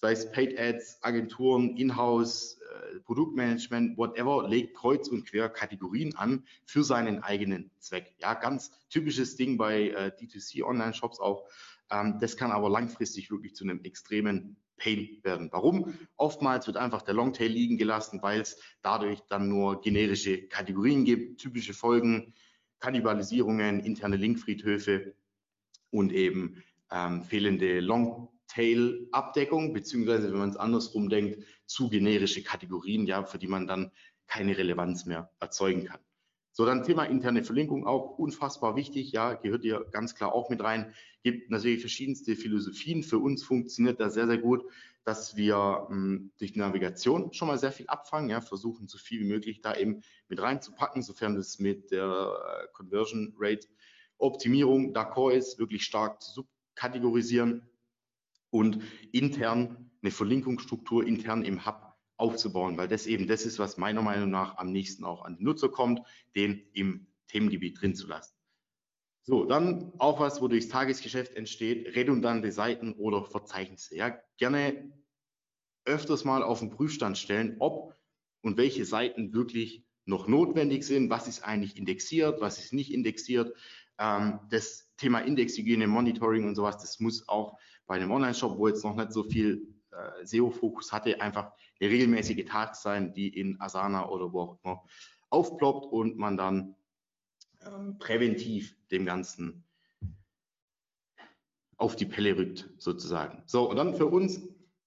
[0.00, 6.44] sei es Paid Ads, Agenturen, Inhouse, äh, Produktmanagement, whatever, legt kreuz und quer Kategorien an
[6.64, 8.14] für seinen eigenen Zweck.
[8.18, 11.44] Ja, ganz typisches Ding bei äh, D2C Online-Shops auch.
[11.90, 15.50] Ähm, das kann aber langfristig wirklich zu einem extremen Pain werden.
[15.52, 15.92] Warum?
[16.16, 21.40] Oftmals wird einfach der Longtail liegen gelassen, weil es dadurch dann nur generische Kategorien gibt,
[21.40, 22.32] typische Folgen,
[22.78, 25.14] Kannibalisierungen, interne Linkfriedhöfe
[25.90, 27.80] und eben ähm, fehlende
[28.50, 33.92] Longtail-Abdeckung, beziehungsweise wenn man es andersrum denkt, zu generische Kategorien, ja, für die man dann
[34.26, 36.00] keine Relevanz mehr erzeugen kann.
[36.52, 40.62] So, dann Thema interne Verlinkung auch unfassbar wichtig, ja, gehört hier ganz klar auch mit
[40.62, 40.94] rein.
[41.22, 43.02] Gibt natürlich verschiedenste Philosophien.
[43.02, 44.64] Für uns funktioniert das sehr, sehr gut,
[45.04, 49.20] dass wir mh, hm, durch Navigation schon mal sehr viel abfangen, ja, versuchen so viel
[49.20, 53.68] wie möglich da eben mit reinzupacken, sofern das mit der Conversion Rate
[54.18, 57.69] Optimierung d'accord ist, wirklich stark zu subkategorisieren
[58.50, 58.82] und
[59.12, 64.30] intern eine Verlinkungsstruktur intern im Hub aufzubauen, weil das eben das ist, was meiner Meinung
[64.30, 66.00] nach am nächsten auch an den Nutzer kommt,
[66.36, 68.34] den im Themengebiet drin zu lassen.
[69.22, 73.96] So, dann auch was, wo durchs Tagesgeschäft entsteht, redundante Seiten oder Verzeichnisse.
[73.96, 74.92] Ja, gerne
[75.84, 77.94] öfters mal auf den Prüfstand stellen, ob
[78.42, 83.54] und welche Seiten wirklich noch notwendig sind, was ist eigentlich indexiert, was ist nicht indexiert.
[83.98, 87.58] Ähm, das Thema Indexhygiene, Monitoring und sowas, das muss auch
[87.90, 91.50] bei einem Online-Shop, wo jetzt noch nicht so viel äh, SEO-Fokus hatte, einfach
[91.80, 94.84] eine regelmäßige Tat sein, die in Asana oder wo auch immer
[95.28, 96.76] aufploppt und man dann
[97.66, 99.64] ähm, präventiv dem Ganzen
[101.78, 103.42] auf die Pelle rückt, sozusagen.
[103.46, 104.40] So, und dann für uns,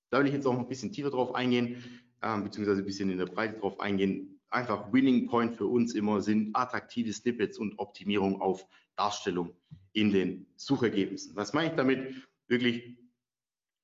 [0.10, 1.84] da will ich jetzt auch noch ein bisschen tiefer drauf eingehen,
[2.22, 4.40] ähm, beziehungsweise ein bisschen in der Breite drauf eingehen.
[4.50, 9.54] Einfach Winning Point für uns immer sind attraktive Snippets und Optimierung auf Darstellung
[9.92, 11.36] in den Suchergebnissen.
[11.36, 12.16] Was meine ich damit?
[12.48, 12.98] Wirklich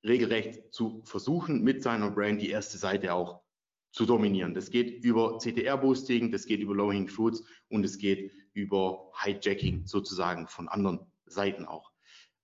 [0.06, 3.42] regelrecht zu versuchen, mit seiner Brand die erste Seite auch
[3.92, 4.54] zu dominieren.
[4.54, 10.48] Das geht über CTR-Boosting, das geht über Low-Hanging Fruits und es geht über Hijacking sozusagen
[10.48, 11.92] von anderen Seiten auch.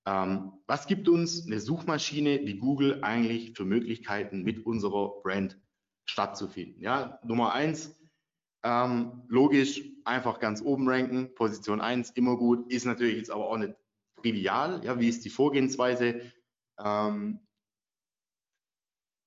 [0.06, 5.58] Ähm, was gibt uns eine Suchmaschine wie Google eigentlich für Möglichkeiten, mit unserer Brand
[6.04, 6.80] stattzufinden?
[6.80, 7.96] Ja, Nummer eins,
[8.62, 13.58] ähm, logisch, einfach ganz oben ranken, Position eins immer gut, ist natürlich jetzt aber auch
[13.58, 13.74] nicht
[14.16, 14.84] trivial.
[14.84, 16.32] Ja, wie ist die Vorgehensweise?
[16.78, 17.40] Ähm,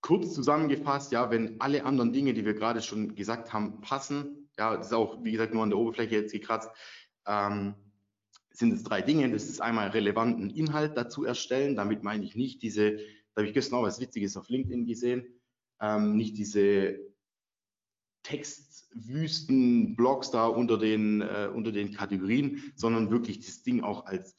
[0.01, 4.75] kurz zusammengefasst, ja, wenn alle anderen Dinge, die wir gerade schon gesagt haben, passen, ja,
[4.75, 6.69] das ist auch, wie gesagt, nur an der Oberfläche jetzt gekratzt,
[7.27, 7.75] ähm,
[8.51, 9.29] sind es drei Dinge.
[9.31, 11.75] Das ist einmal relevanten Inhalt dazu erstellen.
[11.75, 15.25] Damit meine ich nicht diese, da habe ich gestern auch was Witziges auf LinkedIn gesehen,
[15.81, 16.99] ähm, nicht diese
[18.23, 24.38] Textwüsten, Blogs da unter den, äh, unter den Kategorien, sondern wirklich das Ding auch als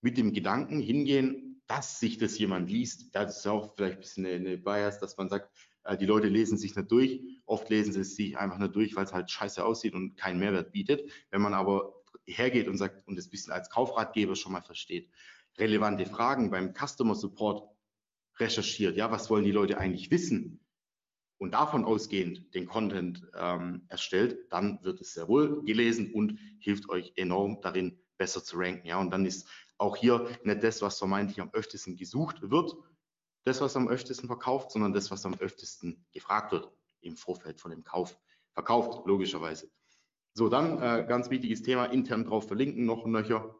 [0.00, 3.14] mit dem Gedanken hingehen, dass sich das jemand liest.
[3.14, 5.50] Das ist auch vielleicht ein bisschen eine, Bias, dass man sagt,
[5.84, 7.20] äh, die Leute lesen sich nicht durch.
[7.46, 10.72] Oft lesen sie sich einfach nicht durch, weil es halt scheiße aussieht und keinen Mehrwert
[10.72, 11.10] bietet.
[11.30, 11.94] Wenn man aber
[12.26, 15.10] hergeht und sagt und das bisschen als Kaufratgeber schon mal versteht,
[15.58, 17.68] relevante Fragen beim Customer Support
[18.38, 20.60] recherchiert, ja, was wollen die Leute eigentlich wissen?
[21.38, 26.88] Und davon ausgehend den Content ähm, erstellt, dann wird es sehr wohl gelesen und hilft
[26.90, 28.86] euch enorm darin, besser zu ranken.
[28.86, 29.48] Ja, und dann ist
[29.80, 32.76] auch hier nicht das, was vermeintlich am öftesten gesucht wird,
[33.44, 37.70] das, was am öftesten verkauft, sondern das, was am öftesten gefragt wird im Vorfeld von
[37.70, 38.18] dem Kauf.
[38.52, 39.70] Verkauft, logischerweise.
[40.34, 43.56] So, dann äh, ganz wichtiges Thema, intern drauf verlinken, noch ein Nöcher.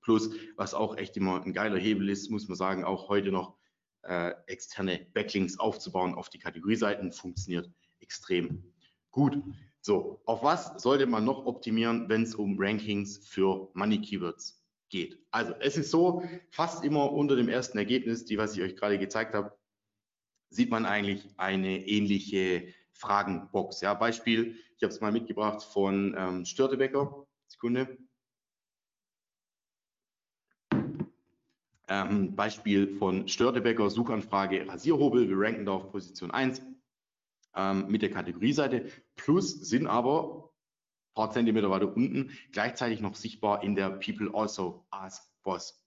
[0.00, 3.56] Plus, was auch echt immer ein geiler Hebel ist, muss man sagen, auch heute noch
[4.02, 8.72] äh, externe Backlinks aufzubauen auf die Kategorieseiten, funktioniert extrem
[9.10, 9.42] gut.
[9.80, 14.63] So, auf was sollte man noch optimieren, wenn es um Rankings für Money Keywords
[14.94, 15.18] geht.
[15.32, 18.96] Also es ist so, fast immer unter dem ersten Ergebnis, die was ich euch gerade
[18.96, 19.58] gezeigt habe,
[20.50, 23.80] sieht man eigentlich eine ähnliche Fragenbox.
[23.80, 27.26] Ja, Beispiel, ich habe es mal mitgebracht von ähm, Störtebecker.
[27.48, 27.98] Sekunde.
[31.88, 35.28] Ähm, Beispiel von Störtebecker, Suchanfrage Rasierhobel.
[35.28, 36.62] Wir ranken da auf Position 1
[37.56, 38.88] ähm, mit der Kategorieseite.
[39.16, 40.53] Plus sind aber
[41.14, 45.80] paar Zentimeter weiter unten, gleichzeitig noch sichtbar in der People Also Ask Boss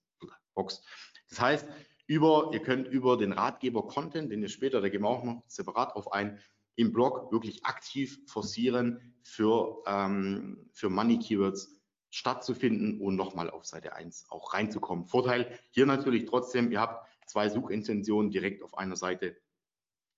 [0.54, 0.82] Box.
[1.28, 1.68] Das heißt,
[2.06, 5.44] über, ihr könnt über den Ratgeber Content, den ihr später, da gehen wir auch noch
[5.46, 6.40] separat drauf ein,
[6.74, 11.78] im Blog wirklich aktiv forcieren für, ähm, für Money Keywords
[12.10, 15.06] stattzufinden und nochmal auf Seite 1 auch reinzukommen.
[15.06, 19.36] Vorteil hier natürlich trotzdem, ihr habt zwei Suchintentionen direkt auf einer Seite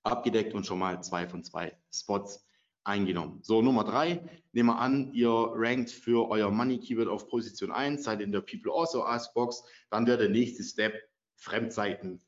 [0.02, 2.46] abgedeckt und schon mal zwei von zwei Spots
[2.84, 3.40] eingenommen.
[3.42, 8.04] So, Nummer drei, nehmen wir an, ihr rankt für euer Money Keyword auf Position 1,
[8.04, 10.94] seid in der People Also Ask Box, dann wäre der nächste Step,
[11.36, 12.22] Fremdseiten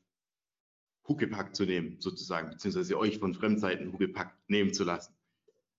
[1.07, 5.13] Huckepack zu nehmen, sozusagen, beziehungsweise euch von Fremdseiten Huckepack nehmen zu lassen.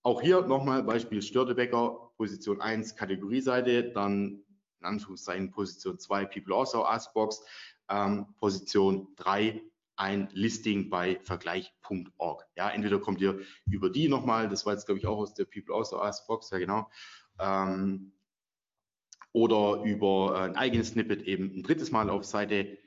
[0.03, 4.43] Auch hier nochmal Beispiel Störtebecker, Position 1, Kategorieseite, dann
[4.79, 7.43] in Anführungszeichen Position 2, People Also Ask Box,
[7.89, 9.63] ähm, Position 3,
[9.95, 12.45] ein Listing bei vergleich.org.
[12.55, 15.45] Ja, entweder kommt ihr über die nochmal, das war jetzt glaube ich auch aus der
[15.45, 16.89] People Also Ask Box, ja genau,
[17.39, 18.11] ähm,
[19.31, 22.77] oder über ein eigenes Snippet eben ein drittes Mal auf Seite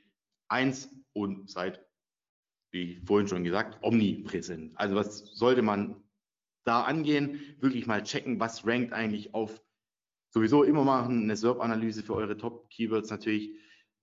[0.49, 1.85] 1 und seid,
[2.71, 4.73] wie vorhin schon gesagt, omnipräsent.
[4.79, 6.03] Also was sollte man
[6.65, 7.41] da angehen?
[7.61, 9.63] Wirklich mal checken, was rankt eigentlich auf
[10.31, 13.51] sowieso immer machen, eine SERP-Analyse für eure Top-Keywords natürlich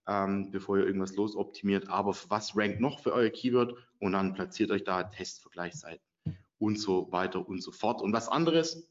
[0.07, 1.89] ähm, bevor ihr irgendwas losoptimiert.
[1.89, 3.75] Aber was rankt noch für euer Keyword?
[3.99, 6.03] Und dann platziert euch da Testvergleichsseiten
[6.59, 8.01] und so weiter und so fort.
[8.01, 8.87] Und was anderes,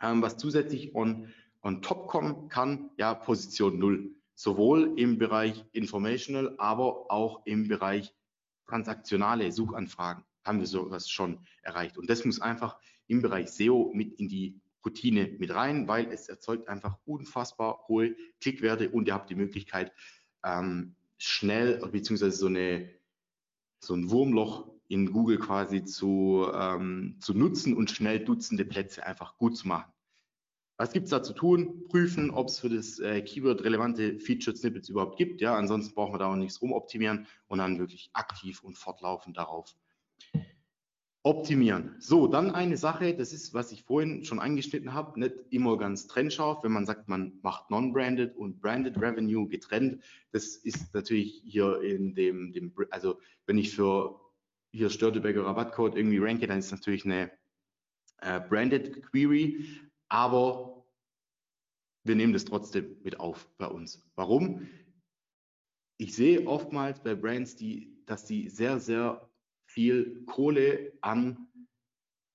[0.00, 4.10] ähm, was zusätzlich on, on top kommen kann, ja, Position 0.
[4.36, 8.12] Sowohl im Bereich Informational, aber auch im Bereich
[8.66, 11.96] transaktionale Suchanfragen haben wir sowas schon erreicht.
[11.96, 16.28] Und das muss einfach im Bereich SEO mit in die Routine mit rein, weil es
[16.28, 19.92] erzeugt einfach unfassbar hohe Klickwerte und ihr habt die Möglichkeit,
[20.44, 22.90] ähm, schnell, beziehungsweise so, eine,
[23.80, 29.38] so ein Wurmloch in Google quasi zu, ähm, zu nutzen und schnell Dutzende Plätze einfach
[29.38, 29.90] gut zu machen.
[30.76, 31.84] Was gibt es da zu tun?
[31.88, 35.40] Prüfen, ob es für das äh, Keyword relevante Featured Snippets überhaupt gibt.
[35.40, 39.76] Ja, ansonsten brauchen wir da auch nichts rumoptimieren und dann wirklich aktiv und fortlaufend darauf
[41.24, 41.96] optimieren.
[42.00, 46.06] So, dann eine Sache, das ist, was ich vorhin schon angeschnitten habe, nicht immer ganz
[46.06, 50.04] trennscharf, wenn man sagt, man macht Non-Branded und Branded Revenue getrennt.
[50.32, 54.20] Das ist natürlich hier in dem, dem also wenn ich für
[54.70, 57.30] hier Störteberger Rabattcode irgendwie ranke, dann ist natürlich eine
[58.20, 59.64] äh, Branded Query,
[60.10, 60.84] aber
[62.04, 64.06] wir nehmen das trotzdem mit auf bei uns.
[64.14, 64.68] Warum?
[65.96, 69.26] Ich sehe oftmals bei Brands, die, dass die sehr, sehr
[69.74, 71.48] viel Kohle an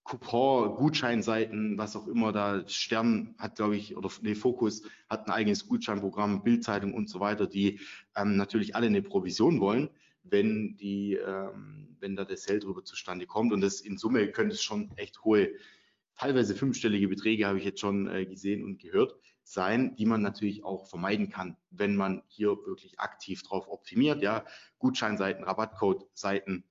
[0.03, 5.31] Coupon, Gutscheinseiten, was auch immer da, Stern hat, glaube ich, oder nee, Fokus hat ein
[5.31, 7.79] eigenes Gutscheinprogramm, Bildzeitung und so weiter, die
[8.15, 9.89] ähm, natürlich alle eine Provision wollen,
[10.23, 13.53] wenn die, ähm, wenn da der Sale drüber zustande kommt.
[13.53, 15.51] Und das in Summe könnte es schon echt hohe,
[16.17, 20.63] teilweise fünfstellige Beträge, habe ich jetzt schon äh, gesehen und gehört, sein, die man natürlich
[20.63, 24.21] auch vermeiden kann, wenn man hier wirklich aktiv drauf optimiert.
[24.21, 24.45] Ja,
[24.77, 26.63] Gutscheinseiten, Rabattcode-Seiten,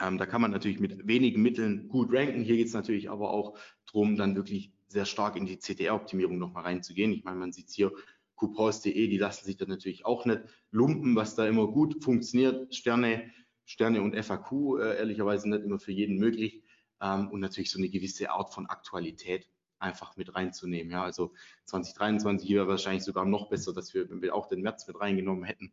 [0.00, 2.42] ähm, da kann man natürlich mit wenigen Mitteln gut ranken.
[2.42, 6.64] Hier geht es natürlich aber auch darum, dann wirklich sehr stark in die CTR-Optimierung nochmal
[6.64, 7.12] reinzugehen.
[7.12, 7.92] Ich meine, man sieht hier
[8.36, 12.74] coupons.de, die lassen sich da natürlich auch nicht lumpen, was da immer gut funktioniert.
[12.74, 13.30] Sterne,
[13.64, 16.62] Sterne und FAQ, äh, ehrlicherweise nicht immer für jeden möglich.
[17.00, 19.48] Ähm, und natürlich so eine gewisse Art von Aktualität
[19.80, 20.90] einfach mit reinzunehmen.
[20.92, 21.32] Ja, also
[21.66, 25.44] 2023 wäre wahrscheinlich sogar noch besser, dass wir, wenn wir auch den März mit reingenommen
[25.44, 25.72] hätten.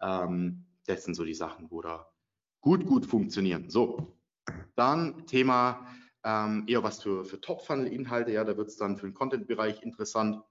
[0.00, 2.08] Ähm, das sind so die Sachen, wo da
[2.66, 3.70] gut, gut funktionieren.
[3.70, 4.12] So,
[4.74, 5.86] dann Thema
[6.24, 8.32] ähm, eher was für, für Top-Funnel-Inhalte.
[8.32, 10.42] Ja, da wird es dann für den Content-Bereich interessant.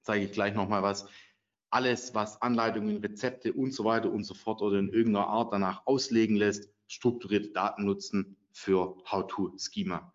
[0.00, 1.06] Zeige ich gleich nochmal was.
[1.68, 5.86] Alles, was Anleitungen, Rezepte und so weiter und so fort oder in irgendeiner Art danach
[5.86, 10.14] auslegen lässt, strukturierte Daten nutzen für How-to-Schema.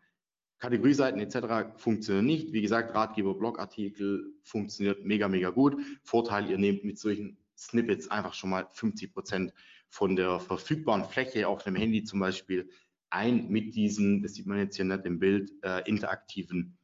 [0.58, 1.78] Kategorieseiten etc.
[1.78, 2.54] funktionieren nicht.
[2.54, 5.78] Wie gesagt, Ratgeber, Blogartikel funktioniert mega, mega gut.
[6.02, 9.54] Vorteil, ihr nehmt mit solchen Snippets einfach schon mal 50 Prozent
[9.90, 12.70] von der verfügbaren Fläche auf dem Handy zum Beispiel
[13.10, 16.78] ein mit diesen, das sieht man jetzt hier nicht im Bild, äh, interaktiven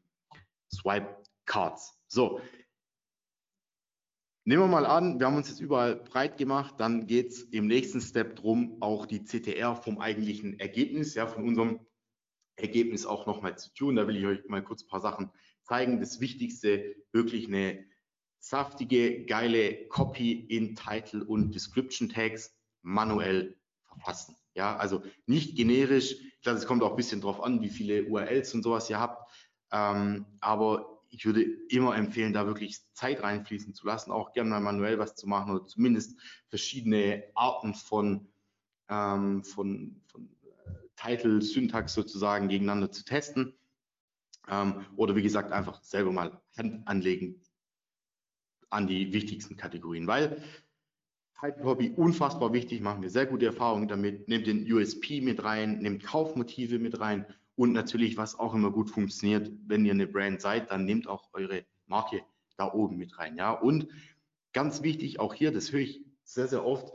[0.74, 1.98] Swipe Cards.
[2.08, 2.42] So,
[4.44, 7.68] nehmen wir mal an, wir haben uns jetzt überall breit gemacht, dann geht es im
[7.68, 11.80] nächsten Step drum, auch die CTR vom eigentlichen Ergebnis, ja, von unserem
[12.56, 13.96] Ergebnis auch nochmal zu tun.
[13.96, 15.32] Da will ich euch mal kurz ein paar Sachen
[15.64, 16.00] zeigen.
[16.00, 17.86] Das Wichtigste, wirklich eine
[18.40, 22.55] saftige, geile Copy in Title und Description Tags
[22.86, 24.38] manuell verfassen.
[24.54, 26.14] Ja, also nicht generisch.
[26.14, 29.00] Ich glaube, es kommt auch ein bisschen drauf an, wie viele URLs und sowas ihr
[29.00, 29.30] habt.
[29.72, 34.60] Ähm, aber ich würde immer empfehlen, da wirklich Zeit reinfließen zu lassen, auch gerne mal
[34.60, 38.28] manuell was zu machen oder zumindest verschiedene Arten von,
[38.90, 43.56] ähm, von, von äh, Title, Syntax sozusagen gegeneinander zu testen.
[44.48, 47.42] Ähm, oder wie gesagt, einfach selber mal Hand anlegen
[48.70, 50.44] an die wichtigsten Kategorien, weil
[51.42, 54.28] Hobby unfassbar wichtig, machen wir sehr gute Erfahrungen damit.
[54.28, 58.90] Nehmt den USP mit rein, nehmt Kaufmotive mit rein und natürlich, was auch immer gut
[58.90, 62.22] funktioniert, wenn ihr eine Brand seid, dann nehmt auch eure Marke
[62.58, 63.38] da oben mit rein.
[63.38, 63.88] Ja, und
[64.54, 66.94] ganz wichtig, auch hier, das höre ich sehr, sehr oft,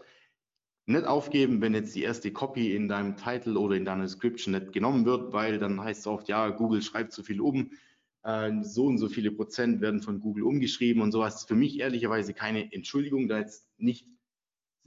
[0.87, 4.73] nicht aufgeben, wenn jetzt die erste Copy in deinem Title oder in deiner Description nicht
[4.73, 7.71] genommen wird, weil dann heißt es oft, ja, Google schreibt zu viel um,
[8.25, 11.45] äh, so und so viele Prozent werden von Google umgeschrieben und sowas.
[11.45, 14.07] Für mich ehrlicherweise keine Entschuldigung, da jetzt nicht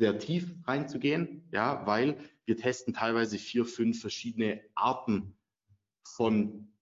[0.04, 5.38] sehr tief reinzugehen, ja, weil wir testen teilweise vier, fünf verschiedene Arten
[6.04, 6.74] von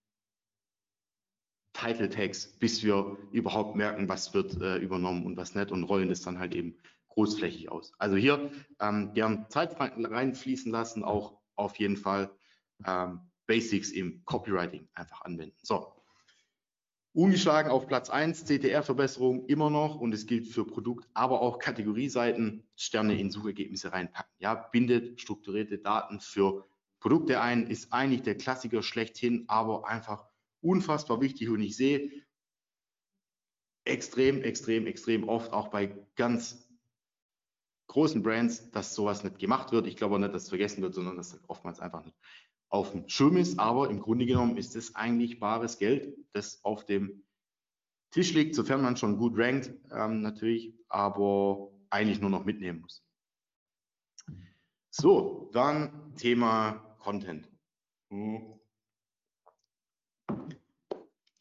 [1.72, 6.10] Title Tags, bis wir überhaupt merken, was wird äh, übernommen und was nicht und rollen
[6.10, 6.80] das dann halt eben
[7.10, 7.94] großflächig aus.
[8.00, 12.32] Also hier ähm, gern Zeit reinfließen lassen, auch auf jeden Fall
[12.88, 15.58] ähm, Basics im Copywriting einfach anwenden.
[15.62, 15.94] So,
[17.14, 22.64] Ungeschlagen auf Platz 1, CTR-Verbesserung immer noch und es gilt für Produkt, aber auch Kategorieseiten,
[22.78, 24.32] Sterne in Suchergebnisse reinpacken.
[24.40, 26.66] Ja, bindet strukturierte Daten für
[27.02, 30.26] Produkte ein, ist eigentlich der Klassiker schlechthin, aber einfach
[30.62, 32.10] unfassbar wichtig und ich sehe
[33.84, 36.70] extrem, extrem, extrem oft auch bei ganz
[37.88, 39.86] großen Brands, dass sowas nicht gemacht wird.
[39.86, 42.16] Ich glaube nicht, dass es vergessen wird, sondern dass das oftmals einfach nicht
[42.72, 43.60] auf dem Schirm ist.
[43.60, 47.24] Aber im Grunde genommen ist es eigentlich bares Geld, das auf dem
[48.12, 53.06] Tisch liegt, sofern man schon gut rankt, ähm, natürlich, aber eigentlich nur noch mitnehmen muss.
[54.90, 57.50] So, dann Thema Content.
[58.10, 58.60] Hm.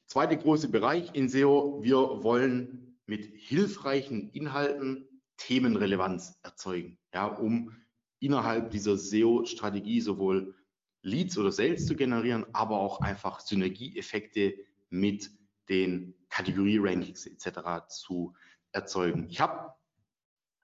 [0.06, 1.82] Zweiter große Bereich in SEO.
[1.82, 7.76] Wir wollen mit hilfreichen Inhalten Themenrelevanz erzeugen, ja, um
[8.20, 10.54] innerhalb dieser SEO-Strategie sowohl
[11.02, 14.54] Leads oder Sales zu generieren, aber auch einfach Synergieeffekte
[14.90, 15.30] mit
[15.68, 17.88] den Kategorie-Rankings etc.
[17.88, 18.34] zu
[18.72, 19.26] erzeugen.
[19.28, 19.72] Ich habe,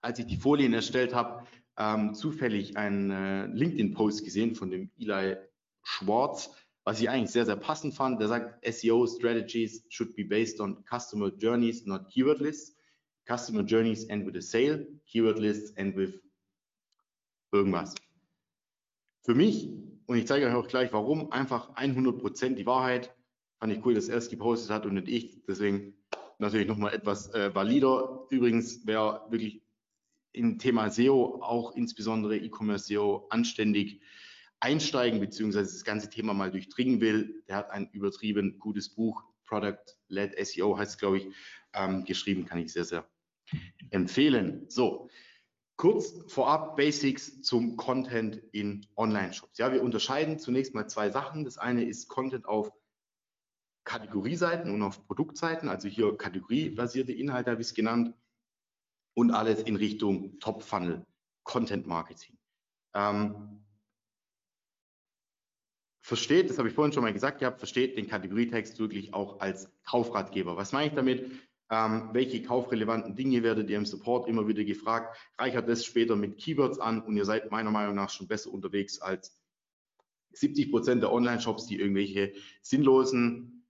[0.00, 1.46] als ich die Folien erstellt habe,
[1.78, 5.36] ähm, zufällig einen äh, LinkedIn-Post gesehen von dem Eli
[5.82, 6.50] Schwartz,
[6.84, 8.20] was ich eigentlich sehr, sehr passend fand.
[8.20, 12.76] Der sagt, SEO Strategies should be based on Customer Journeys, not Keyword Lists.
[13.26, 16.20] Customer Journeys end with a sale, Keyword Lists end with
[17.52, 17.94] irgendwas.
[19.22, 19.68] Für mich,
[20.06, 23.14] und ich zeige euch auch gleich warum, einfach 100% die Wahrheit.
[23.58, 25.42] Fand ich cool, dass er es gepostet hat und nicht ich.
[25.46, 25.94] Deswegen
[26.38, 28.26] natürlich nochmal etwas äh, valider.
[28.30, 29.62] Übrigens, wer wirklich
[30.32, 34.00] im Thema SEO, auch insbesondere E-Commerce SEO, anständig
[34.60, 35.60] einsteigen bzw.
[35.60, 40.76] das ganze Thema mal durchdringen will, der hat ein übertrieben gutes Buch, Product Led SEO
[40.76, 41.28] heißt es, glaube ich,
[41.72, 43.08] ähm, geschrieben, kann ich sehr, sehr
[43.90, 44.66] empfehlen.
[44.68, 45.08] So,
[45.76, 49.58] kurz vorab Basics zum Content in Online-Shops.
[49.58, 51.44] Ja, wir unterscheiden zunächst mal zwei Sachen.
[51.44, 52.72] Das eine ist Content auf
[53.84, 58.14] Kategorieseiten und auf Produktseiten, also hier kategoriebasierte Inhalte habe ich es genannt
[59.14, 61.06] und alles in Richtung Top-Funnel,
[61.44, 62.36] Content Marketing.
[62.94, 63.64] Ähm,
[66.02, 69.70] versteht, das habe ich vorhin schon mal gesagt gehabt, versteht den Kategorietext wirklich auch als
[69.84, 70.56] Kaufratgeber.
[70.56, 71.30] Was meine ich damit?
[71.68, 75.16] Ähm, welche kaufrelevanten Dinge werdet ihr im Support immer wieder gefragt?
[75.36, 79.00] Reichert das später mit Keywords an und ihr seid meiner Meinung nach schon besser unterwegs
[79.00, 79.36] als
[80.32, 83.66] 70 Prozent der Online-Shops, die irgendwelche sinnlosen,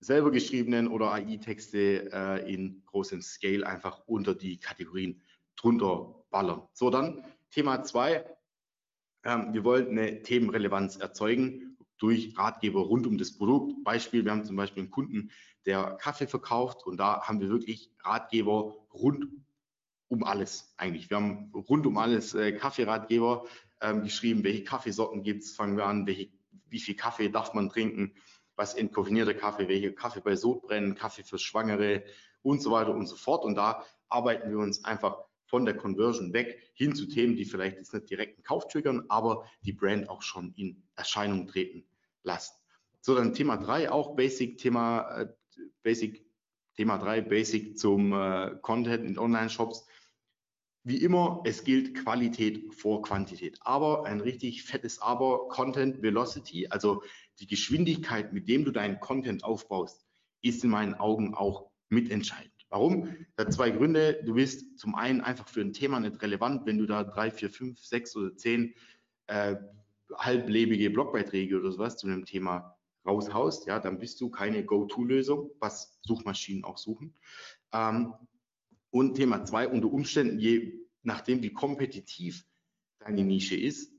[0.00, 5.22] selber geschriebenen oder AI-Texte äh, in großem Scale einfach unter die Kategorien
[5.56, 6.62] drunter ballern.
[6.72, 8.24] So, dann Thema zwei.
[9.24, 13.72] Ähm, wir wollen eine Themenrelevanz erzeugen durch Ratgeber rund um das Produkt.
[13.84, 15.30] Beispiel, wir haben zum Beispiel einen Kunden,
[15.66, 19.26] der Kaffee verkauft und da haben wir wirklich Ratgeber rund
[20.08, 21.08] um alles eigentlich.
[21.08, 23.46] Wir haben rund um alles äh, Kaffeeratgeber
[23.80, 26.28] ähm, geschrieben, welche Kaffeesorten gibt es, fangen wir an, welche,
[26.68, 28.14] wie viel Kaffee darf man trinken,
[28.56, 32.04] was entkoffinierter Kaffee, welche Kaffee bei Sodbrennen, Kaffee für Schwangere
[32.42, 33.44] und so weiter und so fort.
[33.44, 37.76] Und da arbeiten wir uns einfach von der Conversion weg hin zu Themen, die vielleicht
[37.76, 41.84] jetzt nicht direkt einen Kauf triggern, aber die Brand auch schon in Erscheinung treten
[42.22, 42.54] lassen.
[43.02, 45.28] So, dann Thema drei auch Basic, Thema äh,
[45.82, 46.24] Basic,
[46.74, 49.86] Thema drei Basic zum äh, Content in Online-Shops.
[50.84, 53.58] Wie immer, es gilt Qualität vor Quantität.
[53.60, 57.02] Aber ein richtig fettes Aber, Content Velocity, also
[57.40, 60.06] die Geschwindigkeit, mit dem du deinen Content aufbaust,
[60.40, 62.51] ist in meinen Augen auch mitentscheidend.
[62.72, 63.14] Warum?
[63.36, 64.22] Da zwei Gründe.
[64.24, 67.50] Du bist zum einen einfach für ein Thema nicht relevant, wenn du da drei, vier,
[67.50, 68.74] fünf, sechs oder zehn
[69.26, 69.56] äh,
[70.16, 75.98] halblebige Blogbeiträge oder sowas zu einem Thema raushaust, ja, dann bist du keine Go-To-Lösung, was
[76.00, 77.14] Suchmaschinen auch suchen.
[77.74, 78.14] Ähm,
[78.88, 82.46] und Thema zwei, unter Umständen, je nachdem wie kompetitiv
[83.00, 83.92] deine Nische ist,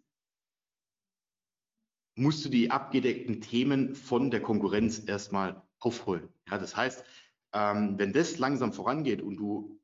[2.16, 6.30] musst du die abgedeckten Themen von der Konkurrenz erstmal aufholen.
[6.50, 7.06] Ja, das heißt,
[7.54, 9.80] ähm, wenn das langsam vorangeht und du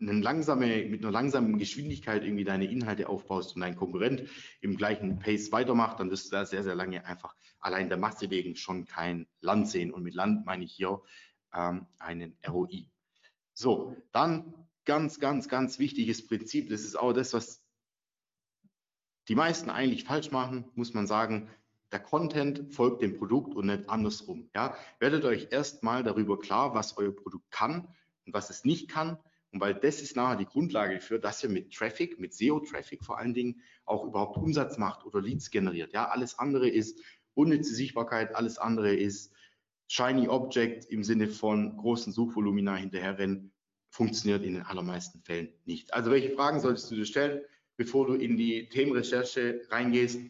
[0.00, 4.28] eine langsame, mit einer langsamen Geschwindigkeit irgendwie deine Inhalte aufbaust und dein Konkurrent
[4.60, 8.30] im gleichen Pace weitermacht, dann wirst du da sehr, sehr lange einfach allein der Masse
[8.30, 9.92] wegen schon kein Land sehen.
[9.92, 11.02] Und mit Land meine ich hier
[11.52, 12.88] ähm, einen ROI.
[13.54, 14.54] So, dann
[14.84, 16.68] ganz, ganz, ganz wichtiges Prinzip.
[16.70, 17.64] Das ist auch das, was
[19.26, 21.50] die meisten eigentlich falsch machen, muss man sagen.
[21.90, 24.50] Der Content folgt dem Produkt und nicht andersrum.
[24.54, 24.76] Ja?
[24.98, 27.88] Werdet euch erstmal darüber klar, was euer Produkt kann
[28.26, 29.18] und was es nicht kann.
[29.50, 33.18] Und weil das ist nachher die Grundlage dafür, dass ihr mit Traffic, mit SEO-Traffic vor
[33.18, 35.94] allen Dingen auch überhaupt Umsatz macht oder Leads generiert.
[35.94, 37.00] Ja, alles andere ist
[37.32, 39.32] unnütze Sichtbarkeit, alles andere ist
[39.86, 43.52] Shiny Object im Sinne von großen Suchvolumina hinterherrennen,
[43.88, 45.94] funktioniert in den allermeisten Fällen nicht.
[45.94, 47.40] Also welche Fragen solltest du dir stellen,
[47.78, 50.20] bevor du in die Themenrecherche reingehst?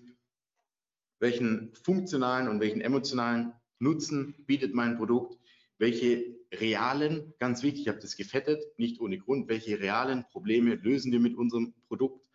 [1.18, 5.38] Welchen funktionalen und welchen emotionalen Nutzen bietet mein Produkt?
[5.78, 11.12] Welche realen, ganz wichtig, ich habe das gefettet, nicht ohne Grund, welche realen Probleme lösen
[11.12, 12.26] wir mit unserem Produkt?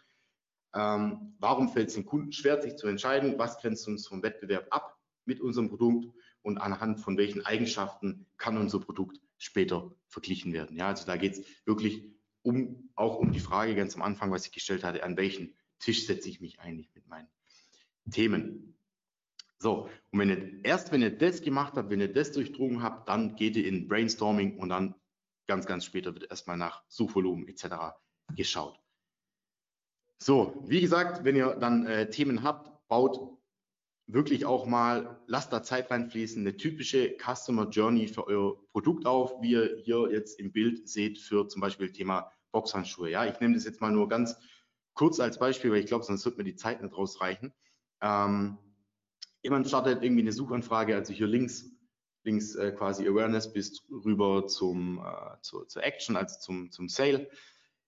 [0.75, 3.37] Ähm, warum fällt es den Kunden schwer, sich zu entscheiden?
[3.37, 6.07] Was grenzt uns vom Wettbewerb ab mit unserem Produkt?
[6.41, 10.75] Und anhand von welchen Eigenschaften kann unser Produkt später verglichen werden?
[10.75, 12.11] Ja, also da geht es wirklich
[12.41, 16.05] um, auch um die Frage ganz am Anfang, was ich gestellt hatte, an welchen Tisch
[16.05, 17.29] setze ich mich eigentlich mit meinen
[18.11, 18.72] Themen?
[19.63, 23.07] So, und wenn ihr, erst wenn ihr das gemacht habt, wenn ihr das durchdrungen habt,
[23.07, 24.93] dann geht ihr in Brainstorming und dann
[25.47, 27.95] ganz, ganz später wird erstmal nach Suchvolumen etc.
[28.35, 28.77] geschaut.
[30.21, 33.37] So, wie gesagt, wenn ihr dann äh, Themen habt, baut
[34.05, 39.41] wirklich auch mal, lasst da Zeit reinfließen, eine typische Customer Journey für euer Produkt auf,
[39.41, 43.09] wie ihr hier jetzt im Bild seht für zum Beispiel Thema Boxhandschuhe.
[43.09, 44.35] Ja, ich nehme das jetzt mal nur ganz
[44.93, 47.53] kurz als Beispiel, weil ich glaube, sonst wird mir die Zeit nicht rausreichen.
[48.01, 48.57] Ähm,
[49.43, 51.69] jemand startet irgendwie eine Suchanfrage, also hier links,
[52.23, 57.29] links äh, quasi Awareness bis rüber zum, äh, zur, zur Action, also zum, zum Sale.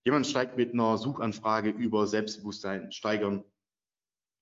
[0.04, 3.44] Jemand steigt mit einer Suchanfrage über Selbstbewusstsein steigern,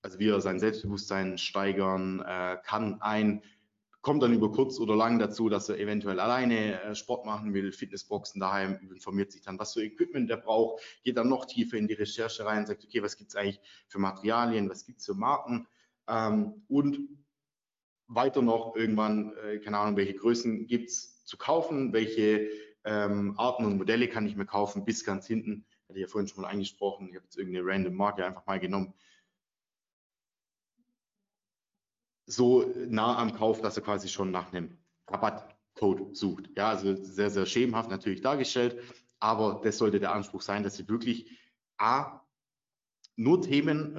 [0.02, 3.44] also wie er sein Selbstbewusstsein steigern äh, kann, ein,
[4.02, 7.72] kommt dann über kurz oder lang dazu, dass er eventuell alleine äh, Sport machen will,
[7.72, 11.88] Fitnessboxen daheim, informiert sich dann, was für Equipment er braucht, geht dann noch tiefer in
[11.88, 15.14] die Recherche rein, sagt, okay, was gibt es eigentlich für Materialien, was gibt es für
[15.14, 15.68] Marken
[16.08, 17.00] ähm, und
[18.08, 22.50] weiter noch irgendwann, äh, keine Ahnung, welche Größen gibt es zu kaufen, welche
[22.84, 26.28] ähm, Arten und Modelle kann ich mir kaufen, bis ganz hinten, hatte ich ja vorhin
[26.28, 28.94] schon mal angesprochen, ich habe jetzt irgendeine random Marke einfach mal genommen,
[32.26, 34.78] so nah am Kauf, dass er quasi schon nach einem
[35.08, 36.50] Rabattcode sucht.
[36.56, 38.82] Ja, also sehr, sehr schemenhaft natürlich dargestellt,
[39.20, 41.30] aber das sollte der Anspruch sein, dass ihr wirklich
[41.78, 42.22] A,
[43.16, 43.98] nur Themen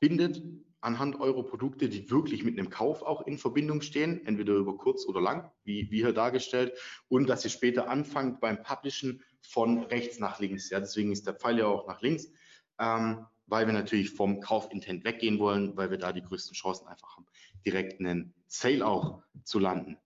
[0.00, 0.42] rausfindet
[0.82, 5.06] anhand eurer Produkte, die wirklich mit einem Kauf auch in Verbindung stehen, entweder über kurz
[5.06, 6.72] oder lang, wie, wie hier dargestellt,
[7.08, 10.70] und dass ihr später anfangt beim Publishen von rechts nach links.
[10.70, 12.32] Ja, deswegen ist der Pfeil ja auch nach links.
[12.78, 17.16] Ähm, weil wir natürlich vom Kaufintent weggehen wollen, weil wir da die größten Chancen einfach
[17.16, 17.26] haben,
[17.66, 19.98] direkt einen Sale auch zu landen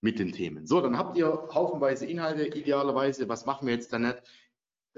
[0.00, 0.66] mit den Themen.
[0.66, 3.28] So, dann habt ihr haufenweise Inhalte, idealerweise.
[3.28, 4.22] Was machen wir jetzt damit?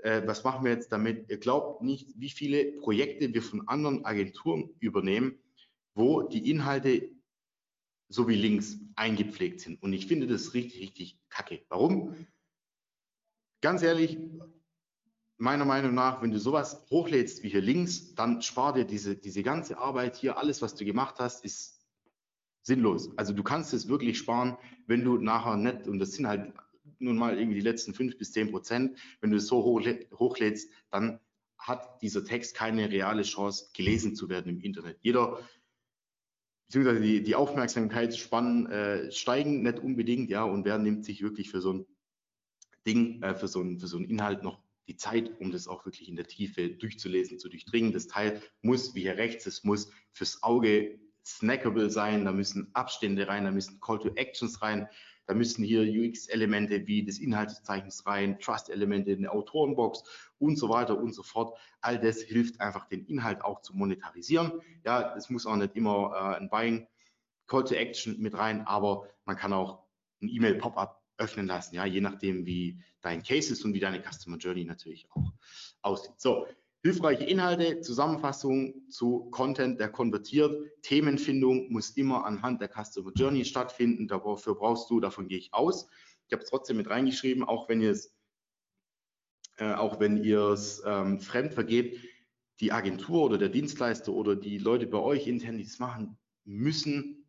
[0.02, 1.28] Äh, was machen wir jetzt damit?
[1.28, 5.38] Ihr glaubt nicht, wie viele Projekte wir von anderen Agenturen übernehmen,
[5.94, 7.10] wo die Inhalte
[8.08, 9.82] so wie Links eingepflegt sind.
[9.82, 11.62] Und ich finde das richtig, richtig kacke.
[11.68, 12.14] Warum?
[13.60, 14.18] Ganz ehrlich,
[15.36, 19.42] meiner Meinung nach, wenn du sowas hochlädst wie hier links, dann spar dir diese, diese
[19.42, 21.86] ganze Arbeit hier, alles, was du gemacht hast, ist
[22.62, 23.16] sinnlos.
[23.16, 26.52] Also du kannst es wirklich sparen, wenn du nachher nicht, und das sind halt
[26.98, 31.20] nun mal irgendwie die letzten fünf bis zehn Prozent, wenn du es so hochlädst, dann
[31.58, 34.98] hat dieser Text keine reale Chance, gelesen zu werden im Internet.
[35.02, 35.40] Jeder,
[36.66, 41.60] beziehungsweise die, die Aufmerksamkeitsspannen äh, steigen nicht unbedingt, ja, und wer nimmt sich wirklich für
[41.60, 41.86] so ein
[42.86, 45.84] Ding, äh, für, so ein, für so einen Inhalt noch die Zeit, um das auch
[45.84, 47.92] wirklich in der Tiefe durchzulesen, zu durchdringen.
[47.92, 53.28] Das Teil muss, wie hier rechts, es muss fürs Auge snackable sein, da müssen Abstände
[53.28, 54.88] rein, da müssen Call to Actions rein,
[55.28, 60.02] da müssen hier UX-Elemente wie des Inhaltszeichens rein, Trust-Elemente, eine Autorenbox
[60.38, 61.56] und so weiter und so fort.
[61.82, 64.62] All das hilft einfach, den Inhalt auch zu monetarisieren.
[64.86, 66.88] Ja, es muss auch nicht immer äh, ein Buying
[67.46, 69.84] Call to Action mit rein, aber man kann auch
[70.22, 74.38] ein E-Mail-Pop-up öffnen lassen, ja, je nachdem, wie dein Case ist und wie deine Customer
[74.38, 75.32] Journey natürlich auch
[75.82, 76.14] aussieht.
[76.16, 76.46] So,
[76.82, 80.54] hilfreiche Inhalte, Zusammenfassung zu Content, der konvertiert.
[80.82, 84.06] Themenfindung muss immer anhand der Customer Journey stattfinden.
[84.06, 85.88] Dafür brauchst du, davon gehe ich aus.
[86.26, 88.14] Ich habe es trotzdem mit reingeschrieben, auch wenn ihr es
[89.58, 91.98] äh, es ähm, fremd vergebt.
[92.60, 97.28] die Agentur oder der Dienstleister oder die Leute bei euch intern, die das machen, müssen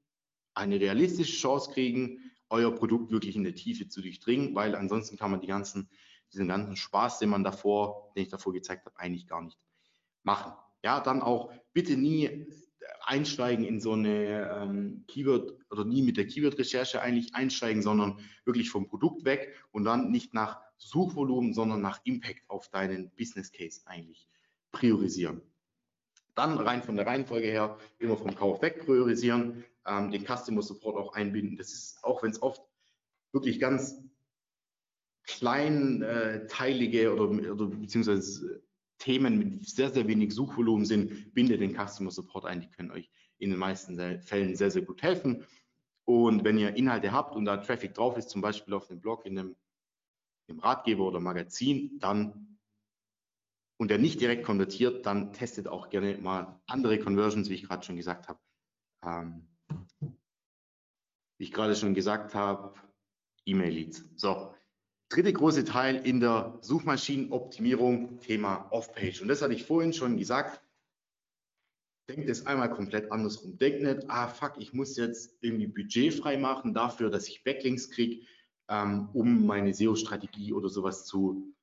[0.56, 5.32] eine realistische Chance kriegen, euer Produkt wirklich in der Tiefe zu durchdringen, weil ansonsten kann
[5.32, 5.90] man die ganzen,
[6.34, 9.60] diesen ganzen Spaß, den man davor, den ich davor gezeigt habe, eigentlich gar nicht
[10.24, 10.54] machen.
[10.84, 12.48] Ja, dann auch bitte nie
[13.02, 18.70] einsteigen in so eine ähm, Keyword oder nie mit der Keyword-Recherche eigentlich einsteigen, sondern wirklich
[18.70, 23.82] vom Produkt weg und dann nicht nach Suchvolumen, sondern nach Impact auf deinen Business Case
[23.86, 24.28] eigentlich
[24.72, 25.42] priorisieren.
[26.36, 30.96] Dann rein von der Reihenfolge her immer vom Kauf weg priorisieren, ähm, den Customer Support
[30.96, 31.58] auch einbinden.
[31.58, 32.62] Das ist, auch wenn es oft
[33.32, 34.02] wirklich ganz
[35.30, 38.64] kleinteilige oder, oder beziehungsweise
[38.98, 42.62] Themen mit sehr, sehr wenig Suchvolumen sind, bindet den Customer Support ein.
[42.62, 45.46] Die können euch in den meisten Fällen sehr, sehr gut helfen.
[46.06, 49.26] Und wenn ihr Inhalte habt und da Traffic drauf ist, zum Beispiel auf dem Blog,
[49.26, 49.56] in einem,
[50.48, 52.58] im Ratgeber oder Magazin, dann
[53.78, 57.86] und der nicht direkt konvertiert, dann testet auch gerne mal andere Conversions, wie ich gerade
[57.86, 58.40] schon gesagt habe.
[59.06, 59.48] Ähm,
[61.38, 62.74] wie ich gerade schon gesagt habe,
[63.46, 64.04] E-Mail-Leads.
[64.18, 64.54] So,
[65.10, 69.22] dritte große Teil in der Suchmaschinenoptimierung, Thema Off-Page.
[69.22, 70.62] Und das hatte ich vorhin schon gesagt.
[72.08, 73.58] Denkt es einmal komplett andersrum.
[73.58, 77.90] Denkt nicht, ah fuck, ich muss jetzt irgendwie Budget frei machen dafür, dass ich Backlinks
[77.90, 78.26] kriege,
[78.68, 81.54] ähm, um meine SEO-Strategie oder sowas zu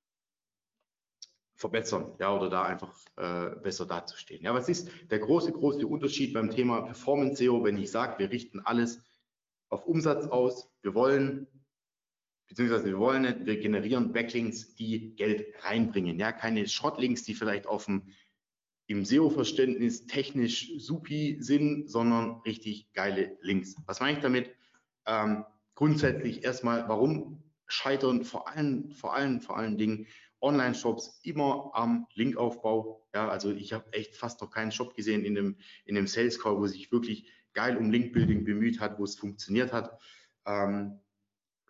[1.57, 4.45] verbessern, ja, oder da einfach äh, besser dazustehen.
[4.45, 8.31] Ja, was ist der große, große Unterschied beim Thema Performance SEO, wenn ich sage, wir
[8.31, 9.01] richten alles
[9.69, 11.47] auf Umsatz aus, wir wollen,
[12.49, 17.67] beziehungsweise wir wollen nicht, wir generieren Backlinks, die Geld reinbringen, ja, keine Schrottlinks, die vielleicht
[17.67, 18.03] auf dem
[18.89, 23.75] im SEO-Verständnis technisch supi sind, sondern richtig geile Links.
[23.87, 24.55] Was meine ich damit?
[25.07, 25.45] Ähm,
[25.75, 30.07] grundsätzlich erstmal, warum scheitern vor allen, vor allen, vor allen Dingen
[30.41, 33.05] Online-Shops immer am Linkaufbau.
[33.13, 36.39] Ja, also ich habe echt fast noch keinen Shop gesehen in dem, in dem Sales
[36.41, 39.99] Call, wo sich wirklich geil um Link-Building bemüht hat, wo es funktioniert hat.
[40.47, 41.01] Ähm,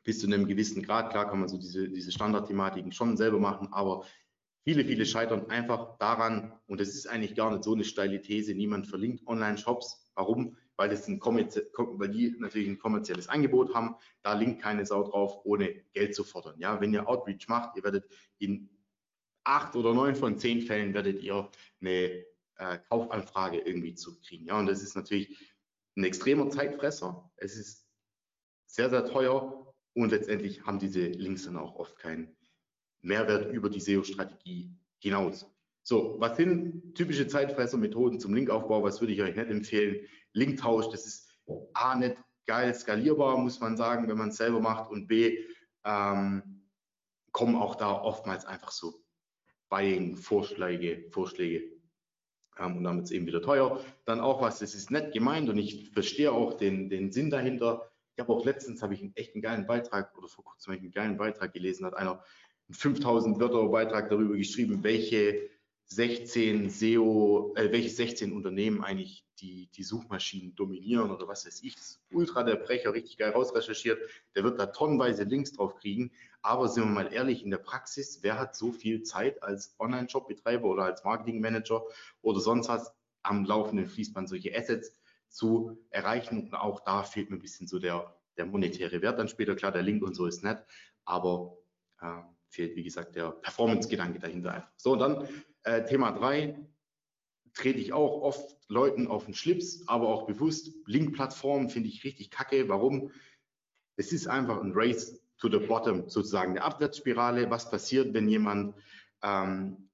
[0.07, 3.69] bis zu einem gewissen Grad, klar kann man so diese, diese Standardthematiken schon selber machen,
[3.73, 4.07] aber
[4.65, 8.55] viele, viele scheitern einfach daran, und das ist eigentlich gar nicht so eine steile These,
[8.55, 10.11] niemand verlinkt Online-Shops.
[10.15, 10.57] Warum?
[10.77, 13.97] weil, das ein weil die natürlich ein kommerzielles Angebot haben.
[14.23, 16.59] Da linkt keine Sau drauf, ohne Geld zu fordern.
[16.59, 18.05] Ja, wenn ihr Outreach macht, ihr werdet
[18.39, 18.69] in
[19.45, 21.51] acht oder neun von zehn Fällen werdet ihr
[21.81, 22.25] eine
[22.57, 24.47] äh, Kaufanfrage irgendwie zurückkriegen.
[24.47, 25.37] Ja, und das ist natürlich
[25.97, 27.31] ein extremer Zeitfresser.
[27.37, 27.87] Es ist
[28.67, 29.66] sehr, sehr teuer
[29.97, 32.37] und letztendlich haben diese Links dann auch oft keinen
[33.01, 35.47] Mehrwert über die SEO-Strategie hinaus.
[35.83, 38.83] So, was sind typische Zeitfresser-Methoden zum Linkaufbau?
[38.83, 40.07] Was würde ich euch nicht empfehlen?
[40.33, 41.31] Linktausch, das ist
[41.73, 42.17] A, nicht
[42.47, 44.91] geil skalierbar, muss man sagen, wenn man es selber macht.
[44.91, 45.39] Und B,
[45.85, 46.43] ähm,
[47.33, 49.03] kommen auch da oftmals einfach so
[49.71, 51.73] Buying-Vorschläge, Vorschläge.
[52.59, 53.81] Ähm, und damit ist eben wieder teuer.
[54.05, 57.91] Dann auch was, das ist nett gemeint und ich verstehe auch den, den Sinn dahinter.
[58.17, 60.77] Ich habe auch letztens, habe ich einen echt einen geilen Beitrag oder vor kurzem habe
[60.79, 62.25] ich einen geilen Beitrag gelesen, hat einer
[62.67, 65.51] einen 5000 Wörter Beitrag darüber geschrieben, welche
[65.85, 71.75] 16 SEO, äh, welche 16 Unternehmen eigentlich die, die Suchmaschinen dominieren oder was weiß ich.
[71.75, 74.01] Das ultra der Brecher, richtig geil rausrecherchiert.
[74.35, 76.11] Der wird da tonnenweise Links drauf kriegen.
[76.41, 80.67] Aber sind wir mal ehrlich, in der Praxis, wer hat so viel Zeit als Online-Shop-Betreiber
[80.67, 81.85] oder als Marketing-Manager
[82.23, 82.93] oder sonst was
[83.23, 84.93] am laufenden Fließband solche Assets
[85.29, 86.45] zu erreichen?
[86.45, 89.55] Und auch da fehlt mir ein bisschen so der, der monetäre Wert dann später.
[89.55, 90.65] Klar, der Link und so ist nett,
[91.05, 91.57] aber
[92.01, 94.71] äh, fehlt, wie gesagt, der Performance-Gedanke dahinter einfach.
[94.77, 95.29] So, und dann
[95.65, 96.59] äh, Thema 3
[97.55, 100.75] trete ich auch oft Leuten auf den Schlips, aber auch bewusst.
[100.87, 102.69] Link-Plattformen finde ich richtig kacke.
[102.69, 103.11] Warum?
[103.97, 107.51] Es ist einfach ein Race to the bottom, sozusagen eine Abwärtsspirale.
[107.51, 108.75] Was passiert, wenn jemand,
[109.23, 109.89] ähm,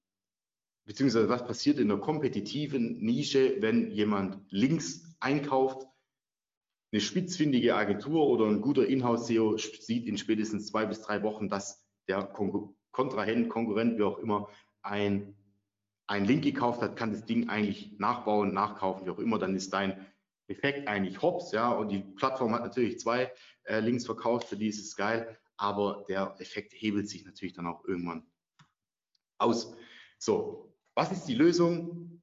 [0.84, 5.86] beziehungsweise was passiert in der kompetitiven Nische, wenn jemand Links einkauft?
[6.92, 11.86] Eine spitzfindige Agentur oder ein guter Inhouse-SEO sieht in spätestens zwei bis drei Wochen, dass
[12.08, 12.24] der
[12.90, 14.48] Kontrahent, Konkurrent, wie auch immer,
[14.82, 15.34] ein
[16.06, 19.72] einen Link gekauft hat, kann das Ding eigentlich nachbauen, nachkaufen, wie auch immer, dann ist
[19.72, 20.06] dein
[20.46, 23.32] Effekt eigentlich hops, ja, und die Plattform hat natürlich zwei
[23.64, 27.66] äh, Links verkauft, für die ist es geil, aber der Effekt hebelt sich natürlich dann
[27.66, 28.26] auch irgendwann
[29.38, 29.74] aus.
[30.18, 32.21] So, was ist die Lösung?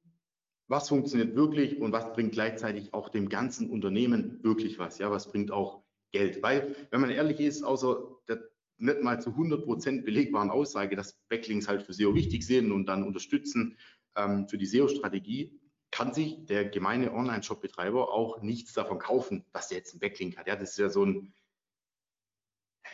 [0.70, 4.98] Was funktioniert wirklich und was bringt gleichzeitig auch dem ganzen Unternehmen wirklich was?
[4.98, 6.44] Ja, was bringt auch Geld?
[6.44, 8.48] Weil, wenn man ehrlich ist, außer der
[8.78, 12.86] nicht mal zu 100 Prozent belegbaren Aussage, dass Backlinks halt für SEO wichtig sind und
[12.86, 13.78] dann unterstützen
[14.14, 15.60] ähm, für die SEO-Strategie,
[15.90, 20.46] kann sich der gemeine Online-Shop-Betreiber auch nichts davon kaufen, dass der jetzt einen Backlink hat.
[20.46, 21.34] Ja, das ist ja so ein,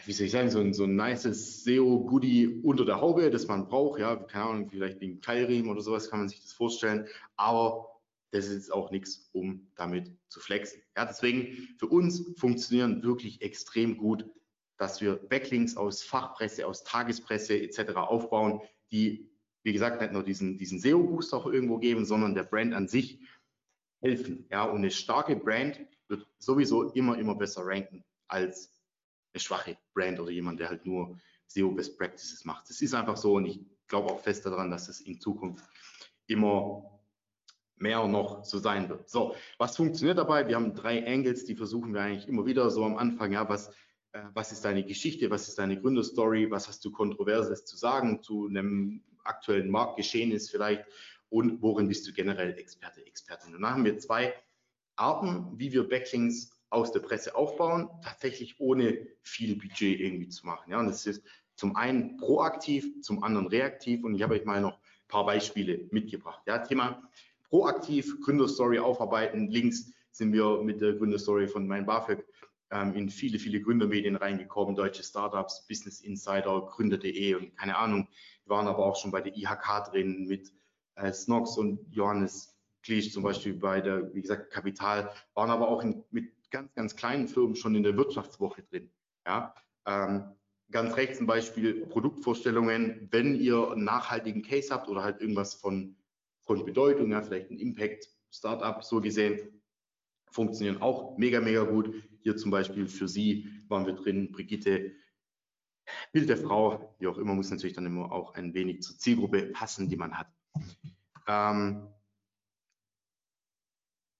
[0.06, 3.68] wie soll ich sagen, so ein, so ein nices SEO-Goodie unter der Haube, das man
[3.68, 7.88] braucht, ja, keine Ahnung, vielleicht wegen Keilriemen oder sowas kann man sich das vorstellen, aber
[8.30, 10.82] das ist jetzt auch nichts, um damit zu flexen.
[10.96, 14.24] Ja, deswegen für uns funktionieren wirklich extrem gut,
[14.78, 17.96] dass wir Backlinks aus Fachpresse, aus Tagespresse etc.
[17.96, 18.60] aufbauen,
[18.92, 19.30] die,
[19.62, 23.20] wie gesagt, nicht nur diesen, diesen SEO-Boost auch irgendwo geben, sondern der Brand an sich
[24.00, 24.46] helfen.
[24.50, 28.75] Ja, und eine starke Brand wird sowieso immer, immer besser ranken als
[29.36, 32.68] eine schwache Brand oder jemand, der halt nur SEO Best Practices macht.
[32.70, 35.64] Das ist einfach so und ich glaube auch fest daran, dass es in Zukunft
[36.26, 37.00] immer
[37.76, 39.08] mehr noch so sein wird.
[39.10, 40.48] So, was funktioniert dabei?
[40.48, 43.32] Wir haben drei Angles, die versuchen wir eigentlich immer wieder so am Anfang.
[43.32, 43.68] Ja, was,
[44.12, 45.30] äh, was ist deine Geschichte?
[45.30, 46.50] Was ist deine Gründerstory?
[46.50, 50.86] Was hast du Kontroverses zu sagen zu einem aktuellen Marktgeschehen ist vielleicht?
[51.28, 53.54] Und worin bist du generell Experte, Expertin?
[53.54, 54.32] Und dann haben wir zwei
[54.96, 60.70] Arten, wie wir Backlinks aus der Presse aufbauen, tatsächlich ohne viel Budget irgendwie zu machen.
[60.70, 61.22] Ja, und das ist
[61.54, 64.04] zum einen proaktiv, zum anderen reaktiv.
[64.04, 66.42] Und ich habe euch mal noch ein paar Beispiele mitgebracht.
[66.46, 67.02] Ja, Thema
[67.48, 69.48] proaktiv Gründerstory aufarbeiten.
[69.48, 72.24] Links sind wir mit der Gründerstory von mein BAföG
[72.70, 78.08] ähm, in viele, viele Gründermedien reingekommen, deutsche Startups, Business Insider, Gründer.de und keine Ahnung.
[78.44, 80.52] Wir waren aber auch schon bei der IHK drin mit
[80.96, 82.52] äh, Snox und Johannes
[82.82, 86.96] Klisch zum Beispiel bei der, wie gesagt, Kapital, waren aber auch in, mit ganz, ganz
[86.96, 88.90] kleinen Firmen schon in der Wirtschaftswoche drin.
[89.26, 89.54] Ja,
[89.86, 90.24] ähm,
[90.70, 93.08] ganz rechts ein Beispiel Produktvorstellungen.
[93.10, 95.96] Wenn ihr einen nachhaltigen Case habt oder halt irgendwas von
[96.46, 99.62] von Bedeutung, ja, vielleicht ein Impact, Startup so gesehen,
[100.30, 101.92] funktionieren auch mega, mega gut.
[102.22, 104.92] Hier zum Beispiel für Sie waren wir drin, Brigitte,
[106.12, 109.46] Bild der Frau, wie auch immer, muss natürlich dann immer auch ein wenig zur Zielgruppe
[109.46, 110.28] passen, die man hat.
[111.28, 111.88] Ähm,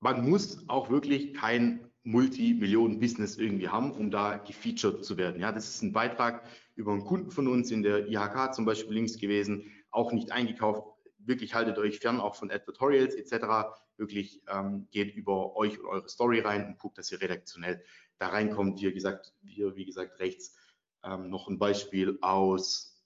[0.01, 5.41] man muss auch wirklich kein Multimillionen-Business irgendwie haben, um da gefeatured zu werden.
[5.41, 6.47] Ja, das ist ein Beitrag
[6.77, 10.85] über einen Kunden von uns in der IHK zum Beispiel links gewesen, auch nicht eingekauft,
[11.19, 13.77] wirklich haltet euch fern auch von Advertorials etc.
[13.97, 17.83] Wirklich ähm, geht über euch und eure Story rein und guckt, dass ihr redaktionell
[18.19, 18.81] da reinkommt.
[18.81, 20.57] Wie gesagt, hier, wie gesagt, rechts
[21.03, 23.03] ähm, noch ein Beispiel aus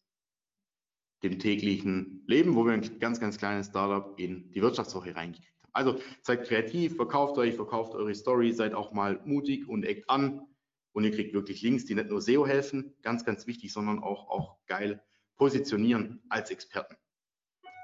[1.22, 5.59] dem täglichen Leben, wo wir ein ganz, ganz kleines Startup in die Wirtschaftswoche reingekriegt.
[5.72, 10.46] Also seid kreativ, verkauft euch, verkauft eure Story, seid auch mal mutig und eckt an
[10.92, 14.28] und ihr kriegt wirklich Links, die nicht nur SEO helfen, ganz, ganz wichtig, sondern auch,
[14.28, 15.02] auch geil
[15.36, 16.96] positionieren als Experten.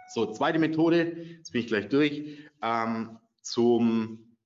[0.09, 4.37] So, zweite Methode, jetzt bin ich gleich durch, ähm, zum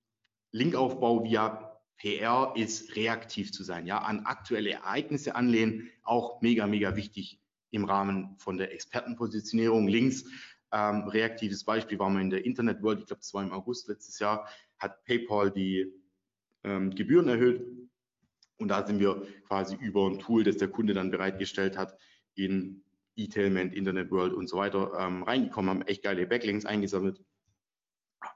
[0.53, 6.97] Linkaufbau via PR ist reaktiv zu sein, ja, an aktuelle Ereignisse anlehnen, auch mega, mega
[6.97, 9.87] wichtig im Rahmen von der Expertenpositionierung.
[9.87, 10.25] Links,
[10.73, 13.89] ähm, reaktives Beispiel war mal in der Internet World, ich glaube, das war im August
[13.89, 14.49] letztes Jahr,
[14.79, 15.93] hat PayPal die
[16.65, 17.67] ähm, Gebühren erhöht
[18.59, 21.97] und da sind wir quasi über ein Tool, das der Kunde dann bereitgestellt hat,
[22.35, 22.85] in
[23.17, 27.21] E-Tailment, Internet World und so weiter ähm, reingekommen, haben echt geile Backlinks eingesammelt.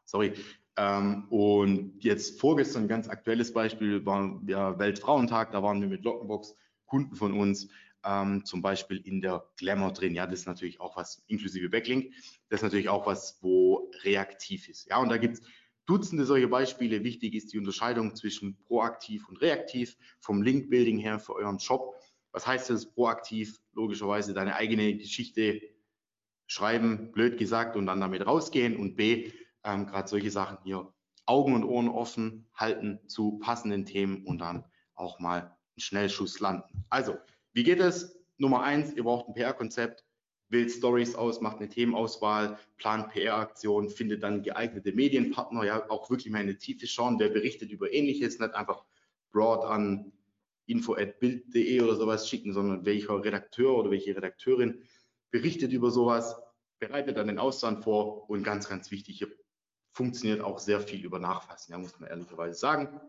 [0.05, 0.33] Sorry.
[0.77, 6.57] Ähm, und jetzt vorgestern ganz aktuelles Beispiel war ja Weltfrauentag, da waren wir mit Lockenbox
[6.87, 7.69] Kunden von uns
[8.05, 10.15] ähm, zum Beispiel in der Glamour drin.
[10.15, 12.13] Ja, das ist natürlich auch was inklusive Backlink.
[12.49, 14.87] Das ist natürlich auch was, wo reaktiv ist.
[14.89, 15.43] Ja, und da gibt es
[15.87, 17.05] Dutzende solche Beispiele.
[17.05, 21.95] Wichtig ist die Unterscheidung zwischen proaktiv und reaktiv vom Link-Building her für euren Shop.
[22.33, 23.61] Was heißt das proaktiv?
[23.75, 25.61] Logischerweise deine eigene Geschichte
[26.47, 28.77] schreiben, blöd gesagt, und dann damit rausgehen.
[28.77, 29.31] Und B,
[29.63, 30.91] ähm, gerade solche Sachen hier,
[31.27, 36.85] Augen und Ohren offen halten zu passenden Themen und dann auch mal einen Schnellschuss landen.
[36.89, 37.19] Also,
[37.55, 38.19] wie geht es?
[38.37, 40.05] Nummer eins, ihr braucht ein PR-Konzept,
[40.49, 46.33] wählt Stories aus, macht eine Themenauswahl, plant PR-Aktionen, findet dann geeignete Medienpartner, ja, auch wirklich
[46.33, 48.85] mal in die Tiefe schauen, wer berichtet über Ähnliches, nicht einfach
[49.33, 50.13] broad an
[50.67, 54.83] info.bild.de oder sowas schicken, sondern welcher Redakteur oder welche Redakteurin
[55.31, 56.37] berichtet über sowas,
[56.79, 59.29] bereitet dann den Ausland vor und ganz, ganz wichtig, hier
[59.93, 63.01] funktioniert auch sehr viel über Nachfassen, ja, muss man ehrlicherweise sagen.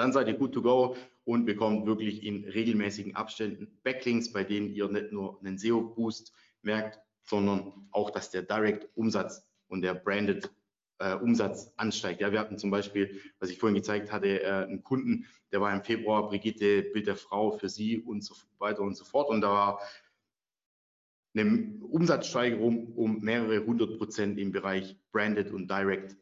[0.00, 4.70] Dann seid ihr good to go und bekommt wirklich in regelmäßigen Abständen Backlinks, bei denen
[4.70, 6.32] ihr nicht nur einen SEO-Boost
[6.62, 10.50] merkt, sondern auch, dass der Direct-Umsatz und der Branded
[11.00, 12.22] äh, Umsatz ansteigt.
[12.22, 15.72] Ja, wir hatten zum Beispiel, was ich vorhin gezeigt hatte, äh, einen Kunden, der war
[15.74, 19.28] im Februar Brigitte Bild der Frau für sie und so weiter und so fort.
[19.28, 19.80] Und da war
[21.34, 26.16] eine Umsatzsteigerung um mehrere hundert Prozent im Bereich Branded und Direct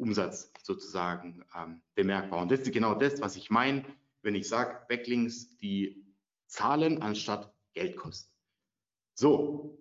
[0.00, 2.42] Umsatz sozusagen ähm, bemerkbar.
[2.42, 3.84] Und das ist genau das, was ich meine,
[4.22, 6.04] wenn ich sage, Backlinks, die
[6.46, 8.32] zahlen anstatt Geld kosten.
[9.14, 9.78] So,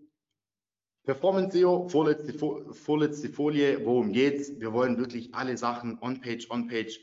[1.03, 2.34] Performance SEO, vorletzte,
[2.74, 4.59] vorletzte Folie, worum geht's?
[4.59, 6.99] Wir wollen wirklich alle Sachen On-Page, On-Page,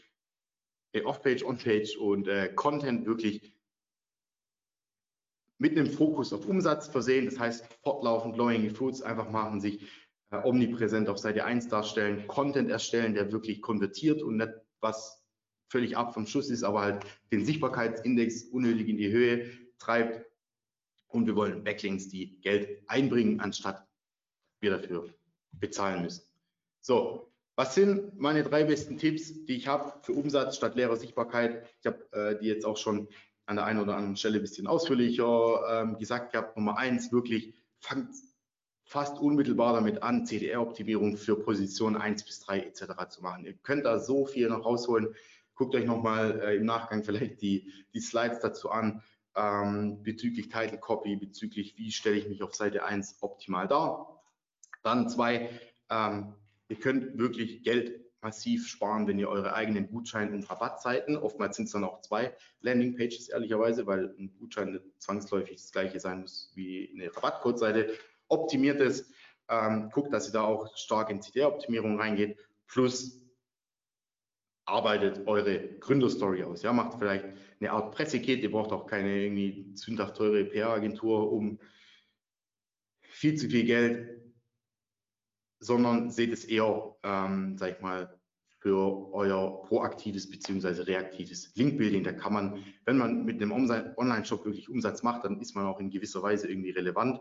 [0.93, 3.53] äh, Off-Page, On-Page und äh, Content wirklich
[5.59, 7.25] mit einem Fokus auf Umsatz versehen.
[7.25, 9.85] Das heißt, fortlaufend Low Fruits einfach machen, sich
[10.31, 15.23] omnipräsent auf Seite 1 darstellen, Content erstellen, der wirklich konvertiert und nicht was
[15.69, 20.25] völlig ab vom Schuss ist, aber halt den Sichtbarkeitsindex unnötig in die Höhe treibt.
[21.09, 23.87] Und wir wollen Backlinks, die Geld einbringen, anstatt
[24.61, 25.09] wir dafür
[25.53, 26.25] bezahlen müssen.
[26.81, 31.67] So, was sind meine drei besten Tipps, die ich habe für Umsatz statt leerer Sichtbarkeit?
[31.81, 33.09] Ich habe äh, die jetzt auch schon
[33.47, 36.57] an der einen oder anderen Stelle ein bisschen ausführlicher ähm, gesagt gehabt.
[36.57, 38.15] Nummer eins, wirklich fangt
[38.87, 43.09] fast unmittelbar damit an, CDR-Optimierung für Position 1 bis 3 etc.
[43.09, 43.45] zu machen.
[43.45, 45.09] Ihr könnt da so viel noch rausholen.
[45.57, 49.03] Guckt euch nochmal äh, im Nachgang vielleicht die, die Slides dazu an,
[49.35, 54.23] ähm, bezüglich Title Copy, bezüglich wie stelle ich mich auf Seite 1 optimal dar.
[54.85, 55.51] Dann zwei,
[55.91, 56.35] ähm,
[56.69, 61.67] ihr könnt wirklich Geld massiv sparen, wenn ihr eure eigenen Gutschein- und Rabattseiten, oftmals sind
[61.67, 66.93] es dann auch zwei Landingpages ehrlicherweise, weil ein Gutschein zwangsläufig das gleiche sein muss wie
[66.95, 67.91] eine Rabattcode-Seite,
[68.29, 69.11] optimiert es,
[69.49, 73.23] ähm, guckt, dass ihr da auch stark in CDR-Optimierung reingeht, plus
[74.65, 76.63] arbeitet eure Gründerstory aus.
[76.63, 77.25] Ja, macht vielleicht
[77.61, 81.61] eine Art Pressekit, ihr braucht auch keine irgendwie sündhaft teure PR-Agentur um
[83.03, 84.27] viel zu viel Geld
[85.61, 88.19] sondern seht es eher, ähm, sag ich mal,
[88.59, 90.83] für euer proaktives bzw.
[90.83, 92.03] reaktives Linkbuilding.
[92.03, 95.79] Da kann man, wenn man mit einem Online-Shop wirklich Umsatz macht, dann ist man auch
[95.79, 97.21] in gewisser Weise irgendwie relevant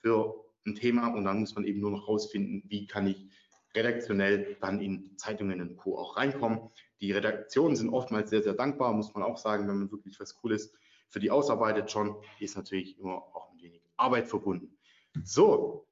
[0.00, 3.28] für ein Thema und dann muss man eben nur noch rausfinden, wie kann ich
[3.74, 5.98] redaktionell dann in Zeitungen und Co.
[5.98, 6.70] auch reinkommen.
[7.00, 10.34] Die Redaktionen sind oftmals sehr, sehr dankbar, muss man auch sagen, wenn man wirklich was
[10.34, 10.72] Cooles
[11.08, 14.76] für die ausarbeitet schon, ist natürlich immer auch ein wenig Arbeit verbunden.
[15.24, 15.86] So,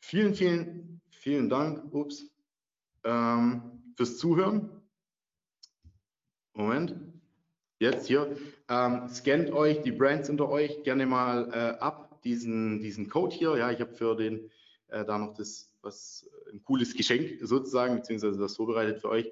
[0.00, 0.94] vielen, vielen
[1.24, 2.30] vielen Dank ups,
[3.02, 4.82] ähm, fürs Zuhören.
[6.52, 6.96] Moment.
[7.78, 8.36] Jetzt hier.
[8.68, 13.56] Ähm, scannt euch die Brands unter euch gerne mal äh, ab, diesen, diesen Code hier.
[13.56, 14.50] Ja, ich habe für den
[14.88, 19.30] äh, da noch das, was ein cooles Geschenk sozusagen, beziehungsweise das vorbereitet für euch.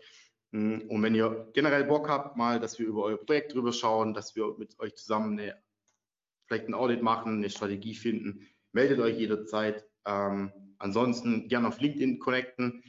[0.51, 4.14] Mm, und wenn ihr generell Bock habt, mal, dass wir über euer Projekt drüber schauen,
[4.14, 5.57] dass wir mit euch zusammen eine,
[6.47, 9.86] vielleicht ein Audit machen, eine Strategie finden, meldet euch jederzeit.
[10.05, 12.82] Ähm, Ansonsten gerne auf LinkedIn connecten,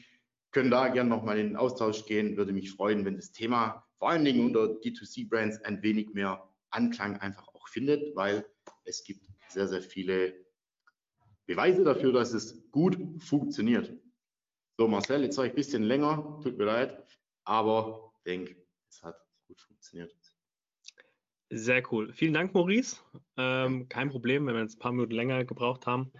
[0.49, 2.37] können da gerne nochmal in den Austausch gehen.
[2.37, 7.17] Würde mich freuen, wenn das Thema vor allen Dingen unter D2C-Brands ein wenig mehr Anklang
[7.17, 8.47] einfach auch findet, weil
[8.85, 9.21] es gibt
[9.53, 10.45] sehr, sehr viele
[11.45, 13.91] Beweise dafür, dass es gut funktioniert.
[14.77, 17.05] So, Marcel, jetzt war ich ein bisschen länger, tut mir leid,
[17.43, 18.55] aber ich denke,
[18.89, 20.15] es hat gut funktioniert.
[21.49, 22.11] Sehr cool.
[22.13, 22.97] Vielen Dank, Maurice.
[23.37, 26.11] Ähm, kein Problem, wenn wir jetzt ein paar Minuten länger gebraucht haben.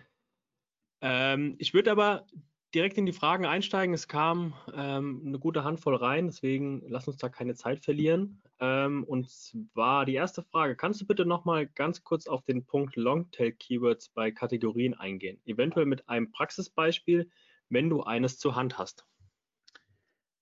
[1.02, 2.28] Ähm, ich würde aber
[2.74, 3.94] direkt in die Fragen einsteigen.
[3.94, 8.42] Es kam ähm, eine gute Handvoll rein, deswegen lass uns da keine Zeit verlieren.
[8.60, 12.96] Ähm, und zwar die erste Frage: Kannst du bitte nochmal ganz kurz auf den Punkt
[12.96, 15.40] Longtail-Keywords bei Kategorien eingehen?
[15.46, 17.30] Eventuell mit einem Praxisbeispiel,
[17.70, 19.06] wenn du eines zur Hand hast.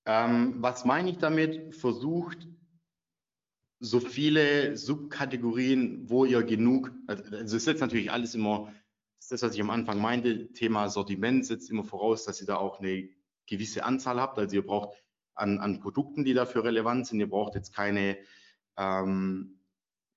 [0.06, 1.76] Ähm, was meine ich damit?
[1.76, 2.48] Versucht
[3.80, 8.72] so viele Subkategorien, wo ihr genug, also es ist jetzt natürlich alles immer
[9.30, 12.80] das, was ich am Anfang meinte, Thema Sortiment setzt immer voraus, dass ihr da auch
[12.80, 13.10] eine
[13.46, 14.38] gewisse Anzahl habt.
[14.40, 14.98] Also ihr braucht
[15.36, 17.20] an, an Produkten, die dafür relevant sind.
[17.20, 18.18] Ihr braucht jetzt keine
[18.78, 19.60] ähm,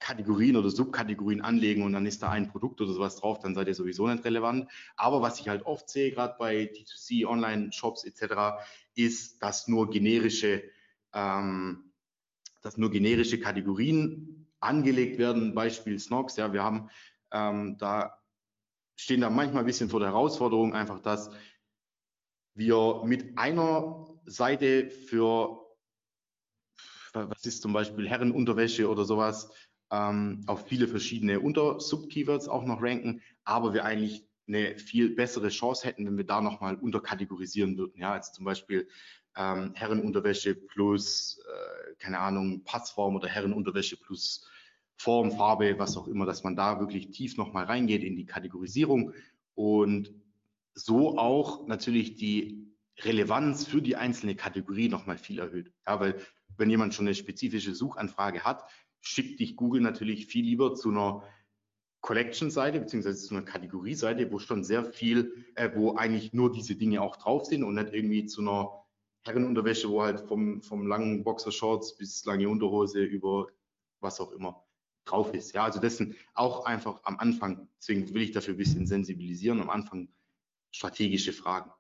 [0.04, 3.68] Kategorien oder Subkategorien anlegen und dann ist da ein Produkt oder sowas drauf, dann seid
[3.68, 4.70] ihr sowieso nicht relevant.
[4.96, 8.62] Aber was ich halt oft sehe, gerade bei D2C, Online-Shops etc.,
[8.94, 10.62] ist, dass nur generische,
[11.14, 11.92] ähm,
[12.60, 15.54] dass nur generische Kategorien angelegt werden.
[15.54, 16.90] Beispiel Snox, ja, wir haben
[17.32, 18.18] ähm, da
[18.96, 21.30] stehen da manchmal ein bisschen vor der Herausforderung, einfach, dass
[22.54, 25.60] wir mit einer Seite für,
[27.12, 29.50] was ist zum Beispiel Herrenunterwäsche oder sowas,
[29.90, 35.86] ähm, auf viele verschiedene Unter-Sub-Keywords auch noch ranken, aber wir eigentlich eine viel bessere Chance
[35.86, 38.00] hätten, wenn wir da nochmal unterkategorisieren würden.
[38.00, 38.88] Ja, als zum Beispiel
[39.36, 44.46] ähm, Herrenunterwäsche plus, äh, keine Ahnung, Passform oder Herrenunterwäsche plus
[44.96, 49.12] Form, Farbe, was auch immer, dass man da wirklich tief nochmal reingeht in die Kategorisierung
[49.54, 50.12] und
[50.74, 52.64] so auch natürlich die
[53.00, 55.72] Relevanz für die einzelne Kategorie nochmal viel erhöht.
[55.86, 56.20] Ja, weil
[56.56, 58.64] wenn jemand schon eine spezifische Suchanfrage hat,
[59.00, 61.22] schickt dich Google natürlich viel lieber zu einer
[62.00, 67.02] Collection-Seite beziehungsweise zu einer Kategorieseite, wo schon sehr viel, äh, wo eigentlich nur diese Dinge
[67.02, 68.84] auch drauf sind und nicht irgendwie zu einer
[69.24, 73.48] Herrenunterwäsche, wo halt vom, vom langen Boxershorts bis lange Unterhose über
[74.00, 74.63] was auch immer
[75.04, 75.52] drauf ist.
[75.52, 79.60] Ja, also das sind auch einfach am Anfang, deswegen will ich dafür ein bisschen sensibilisieren,
[79.60, 80.08] am Anfang
[80.70, 81.70] strategische Fragen.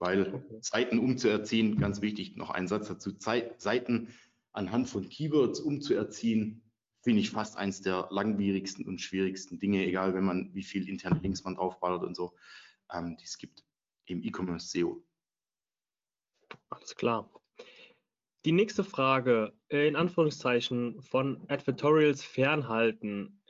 [0.00, 0.44] Weil.
[0.60, 4.08] Seiten umzuerziehen, ganz wichtig, noch ein Satz dazu, Zeit, Seiten
[4.52, 6.62] anhand von Keywords umzuerziehen,
[7.02, 11.20] finde ich fast eins der langwierigsten und schwierigsten Dinge, egal wenn man wie viel interne
[11.20, 12.34] Links man draufballert und so,
[12.92, 13.64] ähm, die es gibt
[14.06, 15.02] im E-Commerce SEO.
[16.70, 17.30] Alles klar.
[18.44, 23.42] Die nächste Frage, äh, in Anführungszeichen, von Advertorials fernhalten,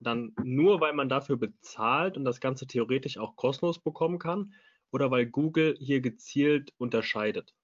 [0.00, 4.52] dann nur, weil man dafür bezahlt und das Ganze theoretisch auch kostenlos bekommen kann
[4.92, 7.54] oder weil Google hier gezielt unterscheidet?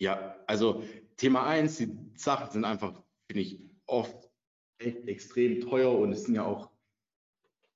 [0.00, 0.84] Ja, also
[1.16, 4.30] Thema 1, die Sachen sind einfach, finde ich, oft
[4.78, 6.70] echt extrem teuer und es sind ja auch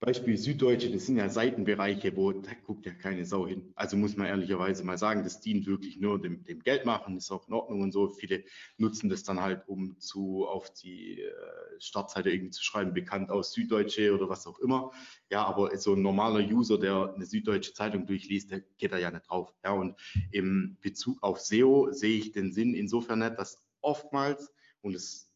[0.03, 3.73] Beispiel Süddeutsche, das sind ja Seitenbereiche, wo da guckt ja keine Sau hin.
[3.77, 7.31] Also muss man ehrlicherweise mal sagen, das dient wirklich nur dem, dem Geld machen, ist
[7.31, 8.09] auch in Ordnung und so.
[8.09, 8.43] Viele
[8.79, 11.33] nutzen das dann halt, um zu auf die äh,
[11.79, 14.91] Startseite irgendwie zu schreiben, bekannt aus Süddeutsche oder was auch immer.
[15.31, 19.13] Ja, aber so ein normaler User, der eine Süddeutsche Zeitung durchliest, der geht da ja
[19.13, 19.55] nicht drauf.
[19.65, 19.95] Ja, und
[20.33, 25.32] im Bezug auf SEO sehe ich den Sinn insofern nicht, dass oftmals, und es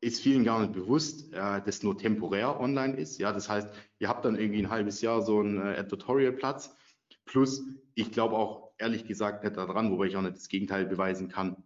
[0.00, 3.18] ist vielen gar nicht bewusst, äh, dass nur temporär online ist.
[3.18, 3.68] Ja, das heißt,
[3.98, 6.76] ihr habt dann irgendwie ein halbes Jahr so einen äh, Editorial-Platz.
[7.24, 7.62] Plus,
[7.94, 11.64] ich glaube auch ehrlich gesagt nicht daran, wobei ich auch nicht das Gegenteil beweisen kann,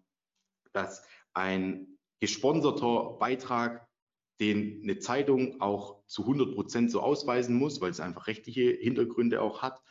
[0.72, 3.86] dass ein gesponserter Beitrag,
[4.40, 9.42] den eine Zeitung auch zu 100 Prozent so ausweisen muss, weil es einfach rechtliche Hintergründe
[9.42, 9.82] auch hat,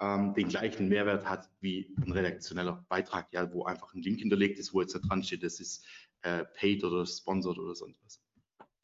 [0.00, 4.58] ähm, den gleichen Mehrwert hat wie ein redaktioneller Beitrag, ja, wo einfach ein Link hinterlegt
[4.58, 5.86] ist, wo jetzt da dran steht, das ist
[6.24, 8.20] äh, paid oder sponsored oder sonst was.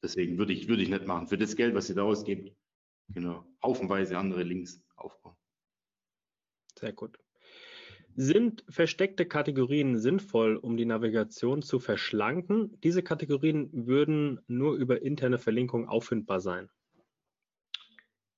[0.02, 1.26] Deswegen würde ich, würde ich nicht machen.
[1.26, 2.54] Für das Geld, was ihr da ausgebt,
[3.08, 5.36] genau, haufenweise andere Links aufbauen.
[6.78, 7.18] Sehr gut.
[8.16, 12.78] Sind versteckte Kategorien sinnvoll, um die Navigation zu verschlanken?
[12.82, 16.68] Diese Kategorien würden nur über interne Verlinkung auffindbar sein.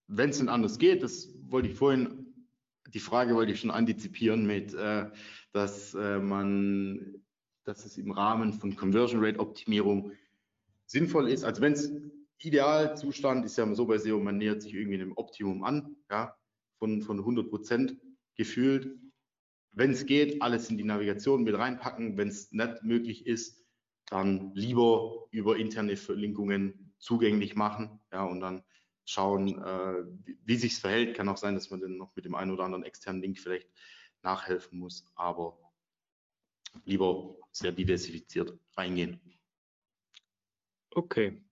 [0.08, 2.34] Wenn es denn anders geht, das wollte ich vorhin,
[2.88, 5.10] die Frage wollte ich schon antizipieren mit, äh,
[5.52, 7.21] dass äh, man
[7.64, 10.12] dass es im Rahmen von Conversion Rate Optimierung
[10.86, 11.44] sinnvoll ist.
[11.44, 11.92] Also wenn es
[12.38, 16.36] Idealzustand ist ja so bei SEO, man nähert sich irgendwie einem Optimum an, ja,
[16.78, 17.96] von, von 100 Prozent
[18.34, 18.98] gefühlt.
[19.70, 22.16] Wenn es geht, alles in die Navigation mit reinpacken.
[22.16, 23.64] Wenn es nicht möglich ist,
[24.06, 28.62] dann lieber über interne Verlinkungen zugänglich machen, ja, und dann
[29.04, 31.16] schauen, äh, wie, wie sich verhält.
[31.16, 33.68] Kann auch sein, dass man dann noch mit dem einen oder anderen externen Link vielleicht
[34.22, 35.58] nachhelfen muss, aber
[36.84, 39.20] lieber sehr diversifiziert reingehen.
[40.90, 41.42] Okay.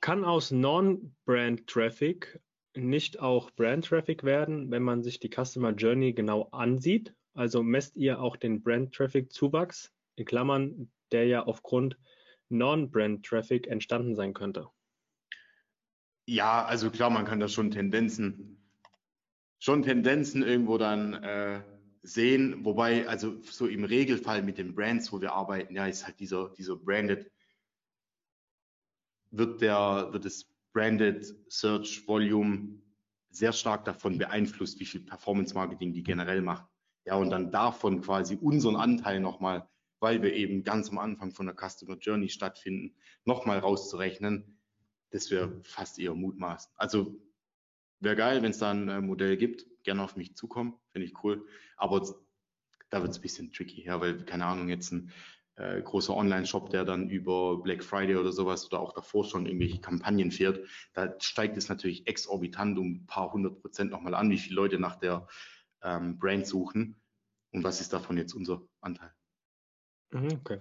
[0.00, 2.40] Kann aus Non-Brand-Traffic
[2.74, 7.14] nicht auch Brand-Traffic werden, wenn man sich die Customer Journey genau ansieht?
[7.34, 11.98] Also messt ihr auch den Brand-Traffic-Zuwachs, in Klammern, der ja aufgrund
[12.48, 14.68] Non-Brand-Traffic entstanden sein könnte?
[16.26, 18.58] Ja, also klar, man kann da schon Tendenzen,
[19.58, 21.62] schon Tendenzen irgendwo dann äh,
[22.02, 26.18] sehen, wobei also so im Regelfall mit den Brands, wo wir arbeiten, ja, ist halt
[26.18, 27.30] dieser, dieser Branded,
[29.30, 32.80] wird der, wird das Branded Search Volume
[33.30, 36.66] sehr stark davon beeinflusst, wie viel Performance Marketing die generell machen.
[37.04, 39.68] Ja, und dann davon quasi unseren Anteil nochmal,
[40.00, 42.94] weil wir eben ganz am Anfang von der Customer Journey stattfinden,
[43.24, 44.58] nochmal rauszurechnen,
[45.10, 46.72] das wäre fast eher mutmaßen.
[46.76, 47.16] Also
[48.02, 51.22] wäre geil, wenn es da ein äh, Modell gibt, gerne auf mich zukommen, finde ich
[51.24, 51.46] cool.
[51.76, 52.00] Aber
[52.90, 55.10] da wird es ein bisschen tricky, ja, weil, keine Ahnung, jetzt ein
[55.56, 59.80] äh, großer Online-Shop, der dann über Black Friday oder sowas oder auch davor schon irgendwelche
[59.80, 64.38] Kampagnen fährt, da steigt es natürlich exorbitant um ein paar hundert Prozent nochmal an, wie
[64.38, 65.26] viele Leute nach der
[65.82, 66.96] ähm, Brand suchen.
[67.52, 69.12] Und was ist davon jetzt unser Anteil?
[70.10, 70.60] Mhm, okay.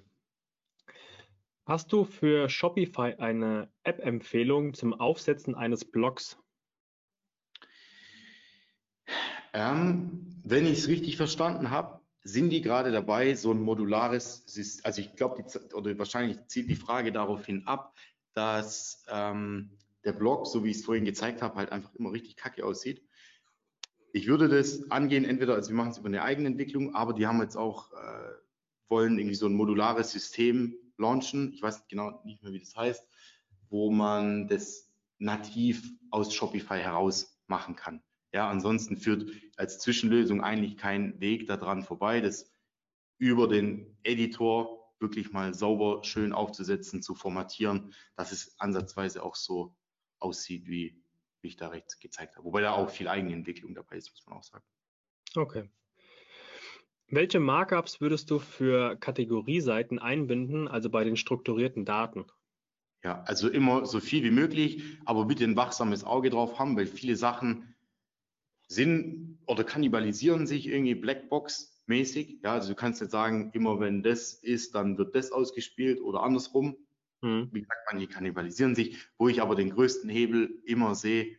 [1.65, 6.40] Hast du für Shopify eine App-Empfehlung zum Aufsetzen eines Blogs?
[9.53, 14.85] Ähm, wenn ich es richtig verstanden habe, sind die gerade dabei, so ein modulares System,
[14.85, 15.43] also ich glaube,
[15.73, 17.95] oder wahrscheinlich zielt die Frage daraufhin ab,
[18.33, 19.71] dass ähm,
[20.03, 23.03] der Blog, so wie ich es vorhin gezeigt habe, halt einfach immer richtig kacke aussieht.
[24.13, 27.27] Ich würde das angehen, entweder, also wir machen es über eine eigene Entwicklung, aber die
[27.27, 28.33] haben jetzt auch, äh,
[28.89, 31.53] wollen irgendwie so ein modulares System launchen.
[31.53, 33.07] Ich weiß genau nicht mehr, wie das heißt,
[33.69, 38.03] wo man das nativ aus Shopify heraus machen kann.
[38.34, 42.51] Ja, ansonsten führt als Zwischenlösung eigentlich kein Weg daran vorbei, das
[43.17, 49.75] über den Editor wirklich mal sauber schön aufzusetzen, zu formatieren, dass es ansatzweise auch so
[50.19, 51.03] aussieht, wie,
[51.41, 52.45] wie ich da rechts gezeigt habe.
[52.45, 54.63] Wobei da auch viel eigene Entwicklung dabei ist, muss man auch sagen.
[55.36, 55.69] Okay.
[57.07, 62.25] Welche Markups würdest du für Kategorieseiten einbinden, also bei den strukturierten Daten?
[63.03, 66.86] Ja, also immer so viel wie möglich, aber bitte ein wachsames Auge drauf haben, weil
[66.86, 67.70] viele Sachen
[68.72, 71.84] sind oder kannibalisieren sich irgendwie Blackbox.
[71.88, 72.39] mäßig.
[72.43, 76.24] Ja, also du kannst jetzt sagen, immer wenn das ist, dann wird das ausgespielt oder
[76.24, 76.78] andersrum.
[77.22, 77.49] Mhm.
[77.51, 81.38] Wie gesagt, manche kannibalisieren sich, wo ich aber den größten Hebel immer sehe,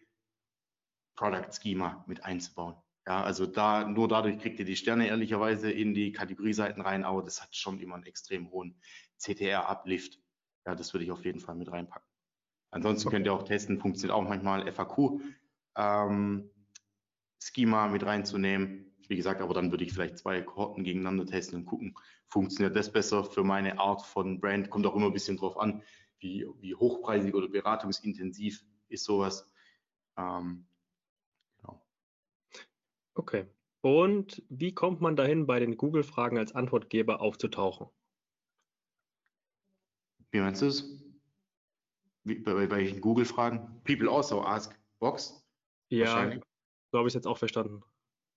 [1.16, 2.76] Product Schema mit einzubauen.
[3.06, 7.22] Ja, also da, nur dadurch kriegt ihr die Sterne ehrlicherweise in die Kategorieseiten rein, aber
[7.22, 8.78] das hat schon immer einen extrem hohen
[9.18, 10.20] CTR-Uplift.
[10.66, 12.06] Ja, das würde ich auf jeden Fall mit reinpacken.
[12.70, 15.20] Ansonsten könnt ihr auch testen, funktioniert auch manchmal FAQ,
[15.76, 16.50] ähm,
[17.42, 18.92] Schema mit reinzunehmen.
[19.08, 21.94] Wie gesagt, aber dann würde ich vielleicht zwei Kohorten gegeneinander testen und gucken,
[22.28, 24.70] funktioniert das besser für meine Art von Brand.
[24.70, 25.82] Kommt auch immer ein bisschen drauf an,
[26.18, 29.52] wie, wie hochpreisig oder beratungsintensiv ist sowas.
[30.16, 30.66] Ähm,
[31.60, 31.84] genau.
[33.14, 33.46] Okay.
[33.80, 37.88] Und wie kommt man dahin, bei den Google-Fragen als Antwortgeber aufzutauchen?
[40.30, 41.04] Wie meinst du es?
[42.24, 43.82] Wie, bei, bei welchen Google-Fragen?
[43.84, 45.44] People also ask Box?
[45.90, 46.32] Ja,
[46.92, 47.82] so habe ich es jetzt auch verstanden.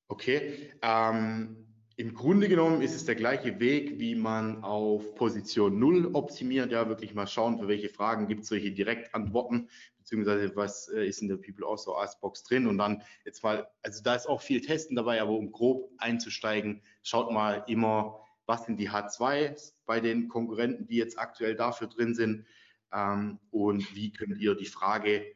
[0.08, 0.72] Okay.
[0.82, 6.72] Ähm, Im Grunde genommen ist es der gleiche Weg, wie man auf Position 0 optimiert.
[6.72, 11.22] Ja, wirklich mal schauen, für welche Fragen gibt es solche Direktantworten, beziehungsweise was äh, ist
[11.22, 12.66] in der People Also Ask Box drin.
[12.68, 16.82] Und dann jetzt mal, also da ist auch viel Testen dabei, aber um grob einzusteigen,
[17.04, 22.16] schaut mal immer, was sind die H2 bei den Konkurrenten, die jetzt aktuell dafür drin
[22.16, 22.46] sind.
[22.94, 25.36] Ähm, und wie könnt ihr die Frage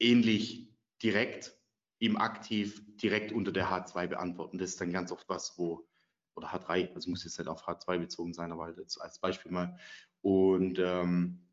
[0.00, 0.68] ähnlich
[1.02, 1.57] direkt
[1.98, 4.58] im Aktiv direkt unter der H2 beantworten.
[4.58, 5.88] Das ist dann ganz oft was, wo,
[6.36, 9.78] oder H3, also muss jetzt nicht auf H2 bezogen sein, aber halt als Beispiel mal.
[10.20, 11.46] Und ähm,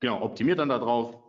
[0.00, 1.22] genau, optimiert dann da drauf,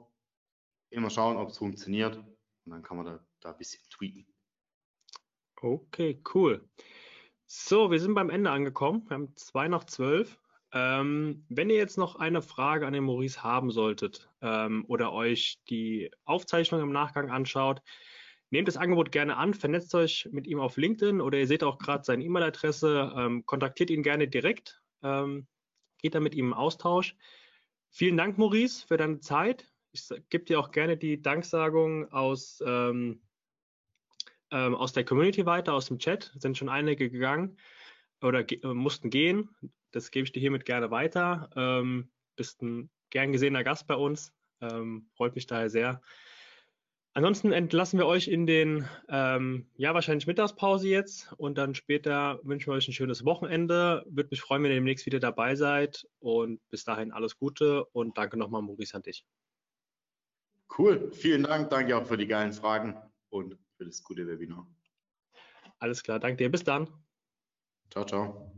[0.90, 4.26] immer schauen, ob es funktioniert und dann kann man da, da ein bisschen tweaken.
[5.62, 6.70] Okay, cool.
[7.46, 9.06] So, wir sind beim Ende angekommen.
[9.08, 10.38] Wir haben zwei nach zwölf.
[10.74, 15.60] Ähm, wenn ihr jetzt noch eine Frage an den Maurice haben solltet ähm, oder euch
[15.70, 17.82] die Aufzeichnung im Nachgang anschaut,
[18.50, 21.78] Nehmt das Angebot gerne an, vernetzt euch mit ihm auf LinkedIn oder ihr seht auch
[21.78, 25.48] gerade seine E-Mail-Adresse, ähm, kontaktiert ihn gerne direkt, ähm,
[26.02, 27.16] geht da mit ihm im Austausch.
[27.90, 29.70] Vielen Dank, Maurice, für deine Zeit.
[29.92, 33.22] Ich gebe dir auch gerne die Danksagung aus, ähm,
[34.52, 36.32] ähm, aus der Community weiter, aus dem Chat.
[36.38, 37.58] Sind schon einige gegangen
[38.22, 39.50] oder ge äh, mussten gehen.
[39.92, 41.50] Das gebe ich dir hiermit gerne weiter.
[41.56, 44.34] Ähm, bist ein gern gesehener Gast bei uns.
[44.62, 46.02] Ähm, freut mich daher sehr.
[47.18, 52.68] Ansonsten entlassen wir euch in den, ähm, ja, wahrscheinlich Mittagspause jetzt und dann später wünschen
[52.68, 54.06] wir euch ein schönes Wochenende.
[54.08, 58.20] Würde mich freuen, wenn ihr demnächst wieder dabei seid und bis dahin alles Gute und
[58.20, 59.26] danke nochmal, Maurice, an dich.
[60.78, 61.72] Cool, vielen Dank.
[61.72, 62.96] Danke auch für die geilen Fragen
[63.30, 64.68] und für das gute Webinar.
[65.80, 66.52] Alles klar, danke dir.
[66.52, 66.88] Bis dann.
[67.90, 68.57] Ciao, ciao.